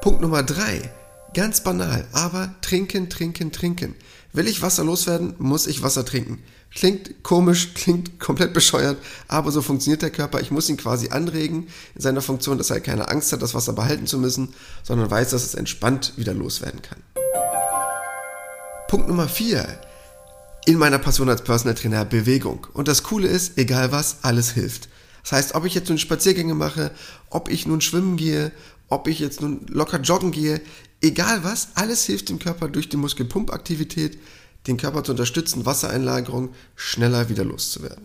Punkt 0.00 0.20
Nummer 0.20 0.42
drei, 0.42 0.90
Ganz 1.34 1.60
banal, 1.60 2.06
aber 2.12 2.54
trinken, 2.62 3.10
trinken, 3.10 3.52
trinken. 3.52 3.94
Will 4.32 4.46
ich 4.46 4.60
Wasser 4.60 4.84
loswerden, 4.84 5.34
muss 5.38 5.66
ich 5.66 5.82
Wasser 5.82 6.04
trinken. 6.04 6.42
Klingt 6.70 7.22
komisch, 7.22 7.72
klingt 7.74 8.20
komplett 8.20 8.52
bescheuert, 8.52 8.98
aber 9.26 9.50
so 9.50 9.62
funktioniert 9.62 10.02
der 10.02 10.10
Körper. 10.10 10.40
Ich 10.40 10.50
muss 10.50 10.68
ihn 10.68 10.76
quasi 10.76 11.08
anregen 11.08 11.68
in 11.94 12.00
seiner 12.00 12.20
Funktion, 12.20 12.58
dass 12.58 12.68
er 12.70 12.80
keine 12.80 13.08
Angst 13.08 13.32
hat, 13.32 13.40
das 13.40 13.54
Wasser 13.54 13.72
behalten 13.72 14.06
zu 14.06 14.18
müssen, 14.18 14.54
sondern 14.82 15.10
weiß, 15.10 15.30
dass 15.30 15.44
es 15.44 15.54
entspannt 15.54 16.12
wieder 16.16 16.34
loswerden 16.34 16.82
kann. 16.82 17.02
Punkt 18.88 19.08
Nummer 19.08 19.28
vier 19.28 19.80
in 20.66 20.76
meiner 20.76 20.98
Passion 20.98 21.30
als 21.30 21.42
Personal 21.42 21.74
Trainer 21.74 22.04
Bewegung. 22.04 22.66
Und 22.74 22.88
das 22.88 23.02
Coole 23.02 23.28
ist, 23.28 23.56
egal 23.56 23.92
was, 23.92 24.18
alles 24.22 24.50
hilft. 24.50 24.90
Das 25.22 25.32
heißt, 25.32 25.54
ob 25.54 25.64
ich 25.64 25.74
jetzt 25.74 25.88
nun 25.88 25.98
Spaziergänge 25.98 26.54
mache, 26.54 26.90
ob 27.30 27.50
ich 27.50 27.66
nun 27.66 27.80
schwimmen 27.80 28.18
gehe, 28.18 28.52
ob 28.88 29.08
ich 29.08 29.18
jetzt 29.18 29.40
nun 29.40 29.66
locker 29.68 30.00
joggen 30.00 30.30
gehe, 30.30 30.60
egal 31.00 31.44
was, 31.44 31.68
alles 31.74 32.04
hilft 32.04 32.28
dem 32.28 32.38
Körper 32.38 32.68
durch 32.68 32.88
die 32.88 32.96
Muskelpumpaktivität, 32.96 34.18
den 34.66 34.76
Körper 34.76 35.04
zu 35.04 35.12
unterstützen, 35.12 35.66
Wassereinlagerung 35.66 36.50
schneller 36.76 37.28
wieder 37.28 37.44
loszuwerden. 37.44 38.04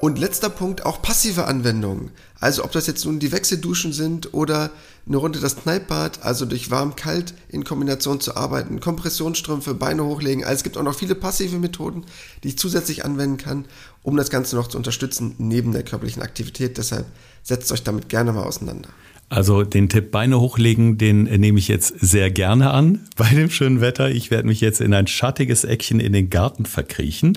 Und 0.00 0.18
letzter 0.18 0.48
Punkt, 0.48 0.86
auch 0.86 1.02
passive 1.02 1.44
Anwendungen. 1.44 2.10
Also 2.40 2.64
ob 2.64 2.72
das 2.72 2.86
jetzt 2.86 3.04
nun 3.04 3.18
die 3.18 3.32
Wechselduschen 3.32 3.92
sind 3.92 4.32
oder 4.32 4.70
eine 5.06 5.18
Runde 5.18 5.40
das 5.40 5.56
Kneippbad, 5.56 6.22
also 6.22 6.46
durch 6.46 6.70
warm-kalt 6.70 7.34
in 7.50 7.64
Kombination 7.64 8.18
zu 8.18 8.34
arbeiten, 8.34 8.80
Kompressionsstrümpfe, 8.80 9.74
Beine 9.74 10.04
hochlegen. 10.04 10.42
Also 10.42 10.56
es 10.56 10.62
gibt 10.64 10.78
auch 10.78 10.82
noch 10.82 10.94
viele 10.94 11.14
passive 11.14 11.58
Methoden, 11.58 12.04
die 12.42 12.48
ich 12.48 12.58
zusätzlich 12.58 13.04
anwenden 13.04 13.36
kann, 13.36 13.66
um 14.02 14.16
das 14.16 14.30
Ganze 14.30 14.56
noch 14.56 14.68
zu 14.68 14.78
unterstützen 14.78 15.34
neben 15.36 15.72
der 15.72 15.82
körperlichen 15.82 16.22
Aktivität. 16.22 16.78
Deshalb 16.78 17.04
setzt 17.42 17.70
euch 17.70 17.82
damit 17.82 18.08
gerne 18.08 18.32
mal 18.32 18.44
auseinander. 18.44 18.88
Also 19.28 19.64
den 19.64 19.90
Tipp 19.90 20.10
Beine 20.10 20.40
hochlegen, 20.40 20.96
den 20.96 21.24
nehme 21.24 21.58
ich 21.58 21.68
jetzt 21.68 21.94
sehr 22.00 22.30
gerne 22.30 22.70
an 22.70 23.06
bei 23.16 23.28
dem 23.28 23.50
schönen 23.50 23.82
Wetter. 23.82 24.10
Ich 24.10 24.30
werde 24.30 24.48
mich 24.48 24.62
jetzt 24.62 24.80
in 24.80 24.94
ein 24.94 25.06
schattiges 25.06 25.64
Eckchen 25.64 26.00
in 26.00 26.14
den 26.14 26.30
Garten 26.30 26.64
verkriechen. 26.64 27.36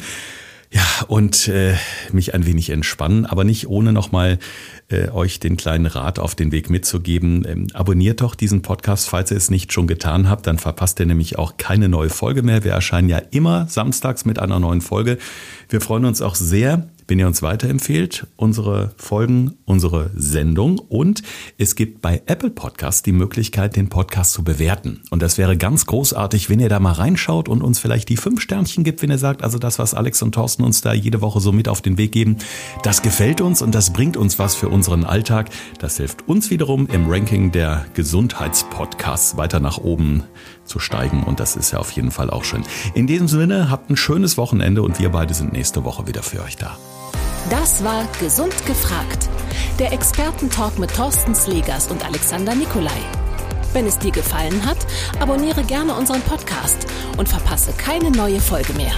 Ja, 0.73 1.05
und 1.07 1.47
äh, 1.49 1.75
mich 2.13 2.33
ein 2.33 2.47
wenig 2.47 2.71
entspannen, 2.71 3.27
aber 3.27 3.43
nicht 3.43 3.67
ohne 3.67 3.93
nochmal 3.93 4.39
äh, 4.89 5.09
euch 5.09 5.39
den 5.39 5.55
kleinen 5.55 5.85
Rat 5.85 6.17
auf 6.17 6.33
den 6.33 6.51
Weg 6.51 6.71
mitzugeben. 6.71 7.45
Ähm, 7.47 7.67
abonniert 7.73 8.21
doch 8.21 8.33
diesen 8.33 8.63
Podcast, 8.63 9.07
falls 9.07 9.29
ihr 9.29 9.37
es 9.37 9.51
nicht 9.51 9.71
schon 9.71 9.85
getan 9.85 10.27
habt, 10.27 10.47
dann 10.47 10.57
verpasst 10.57 10.99
ihr 10.99 11.05
nämlich 11.05 11.37
auch 11.37 11.57
keine 11.57 11.89
neue 11.89 12.09
Folge 12.09 12.41
mehr. 12.41 12.63
Wir 12.63 12.71
erscheinen 12.71 13.07
ja 13.07 13.19
immer 13.19 13.67
samstags 13.67 14.25
mit 14.25 14.39
einer 14.39 14.59
neuen 14.59 14.81
Folge. 14.81 15.19
Wir 15.69 15.79
freuen 15.79 16.05
uns 16.05 16.23
auch 16.23 16.33
sehr, 16.33 16.89
wenn 17.07 17.19
ihr 17.19 17.27
uns 17.27 17.41
weiterempfehlt, 17.41 18.27
unsere 18.35 18.93
Folgen, 18.97 19.55
unsere 19.65 20.11
Sendung. 20.15 20.79
Und 20.79 21.23
es 21.57 21.75
gibt 21.75 22.01
bei 22.01 22.21
Apple 22.25 22.49
Podcasts 22.49 23.03
die 23.03 23.11
Möglichkeit, 23.11 23.75
den 23.75 23.89
Podcast 23.89 24.33
zu 24.33 24.43
bewerten. 24.43 25.01
Und 25.09 25.21
das 25.21 25.37
wäre 25.37 25.57
ganz 25.57 25.85
großartig, 25.85 26.49
wenn 26.49 26.59
ihr 26.59 26.69
da 26.69 26.79
mal 26.79 26.93
reinschaut 26.93 27.49
und 27.49 27.61
uns 27.61 27.79
vielleicht 27.79 28.09
die 28.09 28.17
fünf 28.17 28.41
Sternchen 28.41 28.83
gibt, 28.83 29.01
wenn 29.01 29.11
ihr 29.11 29.17
sagt, 29.17 29.43
also 29.43 29.59
das, 29.59 29.79
was 29.79 29.93
Alex 29.93 30.21
und 30.21 30.33
Thorsten 30.33 30.63
uns 30.63 30.81
da 30.81 30.93
jede 30.93 31.21
Woche 31.21 31.39
so 31.39 31.51
mit 31.51 31.67
auf 31.67 31.81
den 31.81 31.97
Weg 31.97 32.11
geben, 32.11 32.37
das 32.83 33.01
gefällt 33.01 33.41
uns 33.41 33.61
und 33.61 33.75
das 33.75 33.93
bringt 33.93 34.17
uns 34.17 34.39
was 34.39 34.55
für 34.55 34.69
unseren 34.69 35.03
Alltag. 35.03 35.49
Das 35.79 35.97
hilft 35.97 36.27
uns 36.27 36.49
wiederum 36.49 36.87
im 36.87 37.09
Ranking 37.09 37.51
der 37.51 37.85
Gesundheitspodcasts 37.93 39.37
weiter 39.37 39.59
nach 39.59 39.77
oben 39.77 40.23
zu 40.65 40.79
steigen. 40.79 41.23
Und 41.23 41.39
das 41.39 41.55
ist 41.55 41.71
ja 41.71 41.79
auf 41.79 41.91
jeden 41.91 42.11
Fall 42.11 42.29
auch 42.29 42.43
schön. 42.43 42.63
In 42.93 43.07
diesem 43.07 43.27
Sinne, 43.27 43.69
habt 43.69 43.89
ein 43.89 43.97
schönes 43.97 44.37
Wochenende 44.37 44.81
und 44.81 44.99
wir 44.99 45.09
beide 45.09 45.33
sind 45.33 45.53
nächste 45.53 45.83
Woche 45.83 46.07
wieder 46.07 46.23
für 46.23 46.43
euch 46.43 46.57
da. 46.57 46.77
Das 47.49 47.83
war 47.83 48.07
Gesund 48.19 48.65
gefragt. 48.65 49.29
Der 49.79 49.91
Expertentalk 49.91 50.79
mit 50.79 50.95
Thorsten 50.95 51.35
Slegers 51.35 51.87
und 51.87 52.05
Alexander 52.05 52.55
Nikolai. 52.55 52.91
Wenn 53.73 53.87
es 53.87 53.97
dir 53.97 54.11
gefallen 54.11 54.65
hat, 54.65 54.77
abonniere 55.19 55.63
gerne 55.63 55.95
unseren 55.95 56.21
Podcast 56.21 56.85
und 57.17 57.27
verpasse 57.27 57.73
keine 57.73 58.11
neue 58.11 58.39
Folge 58.39 58.73
mehr. 58.73 58.93